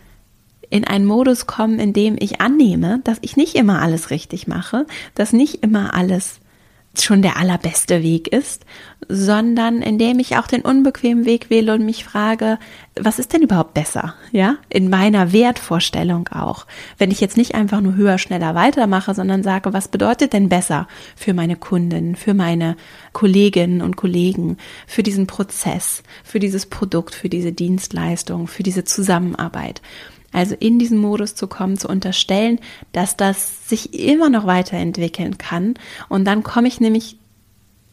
in 0.70 0.84
einen 0.84 1.06
Modus 1.06 1.46
kommen, 1.46 1.78
in 1.78 1.92
dem 1.92 2.16
ich 2.18 2.40
annehme, 2.40 3.00
dass 3.04 3.18
ich 3.20 3.36
nicht 3.36 3.54
immer 3.54 3.80
alles 3.80 4.10
richtig 4.10 4.46
mache, 4.46 4.86
dass 5.14 5.32
nicht 5.32 5.62
immer 5.62 5.94
alles 5.94 6.40
schon 7.02 7.22
der 7.22 7.36
allerbeste 7.36 8.02
Weg 8.02 8.28
ist, 8.28 8.64
sondern 9.08 9.82
in 9.82 9.98
dem 9.98 10.18
ich 10.18 10.36
auch 10.36 10.46
den 10.46 10.62
unbequemen 10.62 11.24
Weg 11.24 11.50
wähle 11.50 11.74
und 11.74 11.84
mich 11.84 12.04
frage, 12.04 12.58
was 12.98 13.18
ist 13.18 13.32
denn 13.32 13.42
überhaupt 13.42 13.74
besser? 13.74 14.14
Ja, 14.32 14.56
in 14.68 14.88
meiner 14.88 15.32
Wertvorstellung 15.32 16.28
auch. 16.28 16.66
Wenn 16.98 17.10
ich 17.10 17.20
jetzt 17.20 17.36
nicht 17.36 17.54
einfach 17.54 17.80
nur 17.80 17.94
höher, 17.94 18.18
schneller 18.18 18.54
weitermache, 18.54 19.14
sondern 19.14 19.42
sage, 19.42 19.72
was 19.72 19.88
bedeutet 19.88 20.32
denn 20.32 20.48
besser 20.48 20.88
für 21.14 21.34
meine 21.34 21.56
Kunden, 21.56 22.16
für 22.16 22.34
meine 22.34 22.76
Kolleginnen 23.12 23.82
und 23.82 23.96
Kollegen, 23.96 24.56
für 24.86 25.02
diesen 25.02 25.26
Prozess, 25.26 26.02
für 26.24 26.38
dieses 26.38 26.66
Produkt, 26.66 27.14
für 27.14 27.28
diese 27.28 27.52
Dienstleistung, 27.52 28.46
für 28.46 28.62
diese 28.62 28.84
Zusammenarbeit? 28.84 29.82
Also 30.36 30.54
in 30.54 30.78
diesen 30.78 30.98
Modus 30.98 31.34
zu 31.34 31.46
kommen, 31.46 31.78
zu 31.78 31.88
unterstellen, 31.88 32.60
dass 32.92 33.16
das 33.16 33.70
sich 33.70 33.94
immer 33.94 34.28
noch 34.28 34.46
weiterentwickeln 34.46 35.38
kann. 35.38 35.74
Und 36.10 36.26
dann 36.26 36.42
komme 36.42 36.68
ich 36.68 36.78
nämlich, 36.78 37.16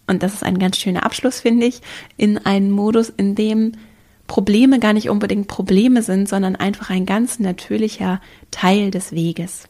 und 0.07 0.23
das 0.23 0.33
ist 0.33 0.43
ein 0.43 0.59
ganz 0.59 0.75
schöner 0.75 1.05
Abschluss, 1.05 1.39
finde 1.39 1.67
ich, 1.67 1.79
in 2.17 2.37
einen 2.37 2.69
Modus, 2.69 3.07
in 3.07 3.35
dem 3.35 3.71
Probleme 4.27 4.79
gar 4.79 4.91
nicht 4.91 5.09
unbedingt 5.09 5.47
Probleme 5.47 6.01
sind, 6.01 6.27
sondern 6.27 6.57
einfach 6.57 6.89
ein 6.89 7.05
ganz 7.05 7.39
natürlicher 7.39 8.19
Teil 8.51 8.91
des 8.91 9.13
Weges. 9.13 9.69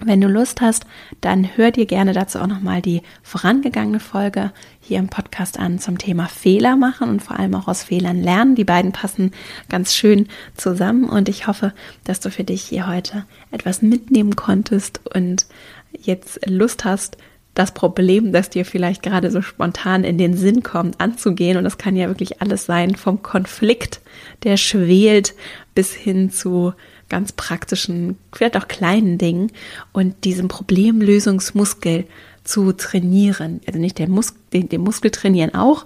Wenn 0.00 0.20
du 0.20 0.28
Lust 0.28 0.60
hast, 0.60 0.86
dann 1.20 1.56
hör 1.56 1.72
dir 1.72 1.84
gerne 1.84 2.12
dazu 2.12 2.38
auch 2.38 2.46
nochmal 2.46 2.80
die 2.80 3.02
vorangegangene 3.22 3.98
Folge 3.98 4.52
hier 4.80 4.98
im 5.00 5.08
Podcast 5.08 5.58
an 5.58 5.80
zum 5.80 5.98
Thema 5.98 6.28
Fehler 6.28 6.76
machen 6.76 7.08
und 7.08 7.22
vor 7.22 7.38
allem 7.38 7.54
auch 7.56 7.66
aus 7.66 7.82
Fehlern 7.82 8.22
lernen. 8.22 8.54
Die 8.54 8.64
beiden 8.64 8.92
passen 8.92 9.32
ganz 9.68 9.94
schön 9.94 10.28
zusammen 10.56 11.04
und 11.04 11.28
ich 11.28 11.48
hoffe, 11.48 11.72
dass 12.04 12.20
du 12.20 12.30
für 12.30 12.44
dich 12.44 12.62
hier 12.62 12.86
heute 12.86 13.24
etwas 13.50 13.82
mitnehmen 13.82 14.36
konntest 14.36 15.00
und 15.14 15.46
jetzt 15.92 16.48
Lust 16.48 16.84
hast, 16.84 17.16
das 17.54 17.72
Problem, 17.74 18.32
das 18.32 18.50
dir 18.50 18.64
vielleicht 18.64 19.02
gerade 19.02 19.32
so 19.32 19.42
spontan 19.42 20.04
in 20.04 20.16
den 20.16 20.36
Sinn 20.36 20.62
kommt, 20.62 21.00
anzugehen. 21.00 21.56
Und 21.56 21.64
das 21.64 21.76
kann 21.76 21.96
ja 21.96 22.06
wirklich 22.06 22.40
alles 22.40 22.66
sein, 22.66 22.94
vom 22.94 23.20
Konflikt, 23.20 24.00
der 24.44 24.56
schwelt, 24.56 25.34
bis 25.74 25.92
hin 25.92 26.30
zu 26.30 26.72
ganz 27.08 27.32
praktischen, 27.32 28.18
vielleicht 28.32 28.56
auch 28.56 28.68
kleinen 28.68 29.18
Dingen 29.18 29.52
und 29.92 30.24
diesem 30.24 30.48
Problemlösungsmuskel 30.48 32.04
zu 32.44 32.72
trainieren. 32.72 33.60
Also 33.66 33.78
nicht 33.78 33.98
der 33.98 34.08
Mus 34.08 34.34
den, 34.52 34.68
den 34.68 34.80
Muskel 34.80 35.10
trainieren 35.10 35.54
auch, 35.54 35.84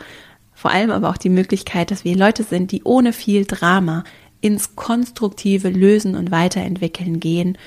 vor 0.55 0.71
allem 0.71 0.91
aber 0.91 1.11
auch 1.11 1.17
die 1.17 1.29
Möglichkeit, 1.29 1.91
dass 1.91 2.05
wir 2.05 2.17
Leute 2.17 2.45
sind, 2.45 2.71
die 2.71 2.85
ohne 2.85 3.13
viel 3.13 3.45
Drama 3.45 4.05
ins 4.41 4.77
konstruktive 4.77 5.71
Lösen 5.71 6.15
und 6.15 6.31
Weiterentwickeln 6.31 7.21
gehen, 7.21 7.59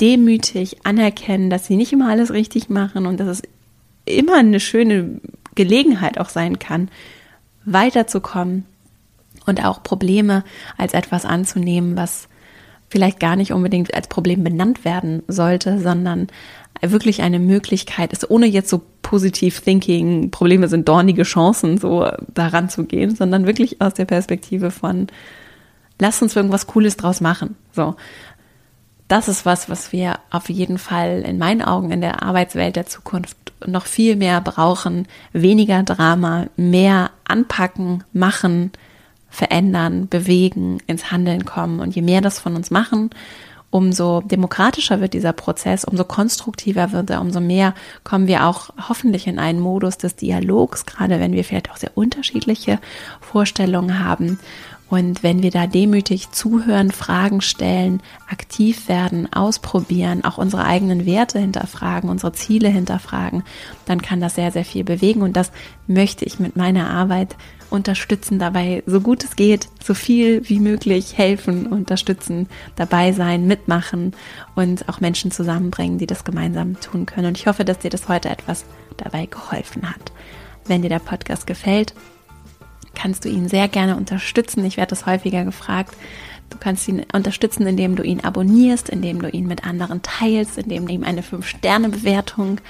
demütig 0.00 0.84
anerkennen, 0.84 1.50
dass 1.50 1.66
sie 1.66 1.76
nicht 1.76 1.92
immer 1.92 2.08
alles 2.08 2.32
richtig 2.32 2.68
machen 2.68 3.06
und 3.06 3.20
dass 3.20 3.28
es 3.28 3.42
immer 4.04 4.36
eine 4.36 4.60
schöne 4.60 5.20
Gelegenheit 5.54 6.18
auch 6.18 6.28
sein 6.28 6.58
kann, 6.58 6.90
weiterzukommen 7.64 8.64
und 9.46 9.64
auch 9.64 9.82
Probleme 9.82 10.44
als 10.76 10.94
etwas 10.94 11.24
anzunehmen, 11.24 11.96
was 11.96 12.28
vielleicht 12.92 13.18
gar 13.18 13.36
nicht 13.36 13.52
unbedingt 13.52 13.94
als 13.94 14.06
Problem 14.06 14.44
benannt 14.44 14.84
werden 14.84 15.22
sollte, 15.26 15.80
sondern 15.80 16.28
wirklich 16.82 17.22
eine 17.22 17.38
Möglichkeit 17.38 18.12
ist, 18.12 18.30
ohne 18.30 18.46
jetzt 18.46 18.68
so 18.68 18.82
positiv 19.00 19.60
thinking, 19.60 20.30
Probleme 20.30 20.68
sind 20.68 20.88
dornige 20.88 21.22
Chancen, 21.22 21.78
so 21.78 22.08
daran 22.34 22.68
zu 22.68 22.84
gehen, 22.84 23.16
sondern 23.16 23.46
wirklich 23.46 23.80
aus 23.80 23.94
der 23.94 24.04
Perspektive 24.04 24.70
von, 24.70 25.06
lass 26.00 26.20
uns 26.20 26.36
irgendwas 26.36 26.66
Cooles 26.66 26.96
draus 26.96 27.20
machen. 27.20 27.56
So. 27.72 27.96
Das 29.08 29.28
ist 29.28 29.44
was, 29.44 29.68
was 29.68 29.92
wir 29.92 30.18
auf 30.30 30.48
jeden 30.48 30.78
Fall 30.78 31.22
in 31.26 31.38
meinen 31.38 31.62
Augen 31.62 31.90
in 31.90 32.00
der 32.00 32.22
Arbeitswelt 32.22 32.76
der 32.76 32.86
Zukunft 32.86 33.36
noch 33.66 33.86
viel 33.86 34.16
mehr 34.16 34.40
brauchen. 34.40 35.06
Weniger 35.32 35.82
Drama, 35.82 36.46
mehr 36.56 37.10
anpacken, 37.24 38.04
machen, 38.12 38.70
verändern, 39.32 40.08
bewegen, 40.08 40.78
ins 40.86 41.10
Handeln 41.10 41.44
kommen. 41.44 41.80
Und 41.80 41.96
je 41.96 42.02
mehr 42.02 42.20
das 42.20 42.38
von 42.38 42.54
uns 42.54 42.70
machen, 42.70 43.10
umso 43.70 44.20
demokratischer 44.20 45.00
wird 45.00 45.14
dieser 45.14 45.32
Prozess, 45.32 45.84
umso 45.84 46.04
konstruktiver 46.04 46.92
wird 46.92 47.08
er, 47.08 47.22
umso 47.22 47.40
mehr 47.40 47.74
kommen 48.04 48.26
wir 48.26 48.46
auch 48.46 48.68
hoffentlich 48.88 49.26
in 49.26 49.38
einen 49.38 49.58
Modus 49.58 49.96
des 49.96 50.14
Dialogs, 50.14 50.84
gerade 50.84 51.18
wenn 51.18 51.32
wir 51.32 51.44
vielleicht 51.44 51.70
auch 51.70 51.78
sehr 51.78 51.96
unterschiedliche 51.96 52.78
Vorstellungen 53.22 54.04
haben 54.04 54.38
Und 54.92 55.22
wenn 55.22 55.42
wir 55.42 55.50
da 55.50 55.66
demütig 55.66 56.32
zuhören, 56.32 56.90
Fragen 56.90 57.40
stellen, 57.40 58.02
aktiv 58.28 58.88
werden, 58.88 59.32
ausprobieren, 59.32 60.22
auch 60.22 60.36
unsere 60.36 60.66
eigenen 60.66 61.06
Werte 61.06 61.38
hinterfragen, 61.38 62.10
unsere 62.10 62.34
Ziele 62.34 62.68
hinterfragen, 62.68 63.42
dann 63.86 64.02
kann 64.02 64.20
das 64.20 64.34
sehr, 64.34 64.52
sehr 64.52 64.66
viel 64.66 64.84
bewegen. 64.84 65.22
Und 65.22 65.34
das 65.34 65.50
möchte 65.86 66.26
ich 66.26 66.38
mit 66.38 66.56
meiner 66.56 66.90
Arbeit 66.90 67.36
unterstützen, 67.70 68.38
dabei 68.38 68.82
so 68.84 69.00
gut 69.00 69.24
es 69.24 69.34
geht, 69.34 69.70
so 69.82 69.94
viel 69.94 70.46
wie 70.50 70.60
möglich 70.60 71.16
helfen, 71.16 71.68
unterstützen, 71.68 72.46
dabei 72.76 73.12
sein, 73.12 73.46
mitmachen 73.46 74.12
und 74.54 74.90
auch 74.90 75.00
Menschen 75.00 75.30
zusammenbringen, 75.30 75.96
die 75.96 76.06
das 76.06 76.22
gemeinsam 76.22 76.78
tun 76.80 77.06
können. 77.06 77.28
Und 77.28 77.38
ich 77.38 77.46
hoffe, 77.46 77.64
dass 77.64 77.78
dir 77.78 77.90
das 77.90 78.10
heute 78.10 78.28
etwas 78.28 78.66
dabei 78.98 79.24
geholfen 79.24 79.88
hat. 79.88 80.12
Wenn 80.66 80.82
dir 80.82 80.90
der 80.90 80.98
Podcast 80.98 81.46
gefällt, 81.46 81.94
kannst 82.94 83.24
du 83.24 83.28
ihn 83.28 83.48
sehr 83.48 83.68
gerne 83.68 83.96
unterstützen. 83.96 84.64
Ich 84.64 84.76
werde 84.76 84.90
das 84.90 85.06
häufiger 85.06 85.44
gefragt. 85.44 85.94
Du 86.50 86.58
kannst 86.58 86.86
ihn 86.86 87.04
unterstützen, 87.14 87.66
indem 87.66 87.96
du 87.96 88.02
ihn 88.02 88.20
abonnierst, 88.20 88.90
indem 88.90 89.22
du 89.22 89.28
ihn 89.30 89.46
mit 89.46 89.64
anderen 89.66 90.02
teilst, 90.02 90.58
indem 90.58 90.86
du 90.86 90.92
ihm 90.92 91.02
eine 91.02 91.22
5-Sterne-Bewertung 91.22 92.60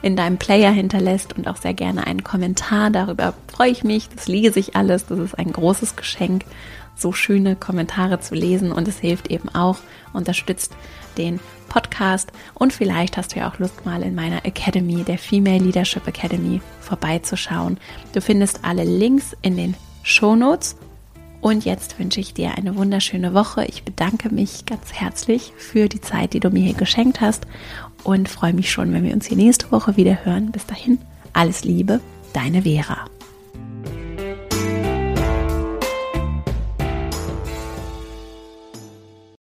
in 0.00 0.14
deinem 0.14 0.38
Player 0.38 0.70
hinterlässt 0.70 1.36
und 1.36 1.48
auch 1.48 1.56
sehr 1.56 1.74
gerne 1.74 2.06
einen 2.06 2.22
Kommentar. 2.22 2.90
Darüber 2.90 3.34
freue 3.48 3.70
ich 3.70 3.82
mich. 3.82 4.08
Das 4.08 4.28
liege 4.28 4.52
sich 4.52 4.76
alles. 4.76 5.06
Das 5.06 5.18
ist 5.18 5.36
ein 5.36 5.52
großes 5.52 5.96
Geschenk, 5.96 6.44
so 6.94 7.12
schöne 7.12 7.56
Kommentare 7.56 8.20
zu 8.20 8.36
lesen 8.36 8.70
und 8.70 8.86
es 8.86 8.98
hilft 8.98 9.28
eben 9.28 9.48
auch, 9.48 9.78
unterstützt 10.12 10.76
den 11.16 11.40
Podcast 11.68 12.32
und 12.54 12.72
vielleicht 12.72 13.16
hast 13.16 13.34
du 13.34 13.40
ja 13.40 13.50
auch 13.50 13.58
Lust 13.58 13.86
mal 13.86 14.02
in 14.02 14.14
meiner 14.14 14.44
Academy, 14.44 15.04
der 15.04 15.18
Female 15.18 15.58
Leadership 15.58 16.06
Academy, 16.06 16.60
vorbeizuschauen. 16.80 17.78
Du 18.12 18.20
findest 18.20 18.60
alle 18.62 18.84
Links 18.84 19.36
in 19.42 19.56
den 19.56 19.74
Show 20.02 20.36
Notes. 20.36 20.76
Und 21.40 21.64
jetzt 21.64 21.98
wünsche 21.98 22.20
ich 22.20 22.34
dir 22.34 22.56
eine 22.56 22.76
wunderschöne 22.76 23.34
Woche. 23.34 23.64
Ich 23.64 23.82
bedanke 23.82 24.32
mich 24.32 24.64
ganz 24.64 24.92
herzlich 24.92 25.52
für 25.56 25.88
die 25.88 26.00
Zeit, 26.00 26.34
die 26.34 26.40
du 26.40 26.50
mir 26.50 26.62
hier 26.62 26.74
geschenkt 26.74 27.20
hast 27.20 27.46
und 28.04 28.28
freue 28.28 28.52
mich 28.52 28.70
schon, 28.70 28.92
wenn 28.92 29.02
wir 29.02 29.12
uns 29.12 29.26
hier 29.26 29.36
nächste 29.36 29.72
Woche 29.72 29.96
wieder 29.96 30.24
hören. 30.24 30.52
Bis 30.52 30.66
dahin, 30.66 30.98
alles 31.32 31.64
Liebe, 31.64 32.00
deine 32.32 32.62
Vera. 32.62 33.06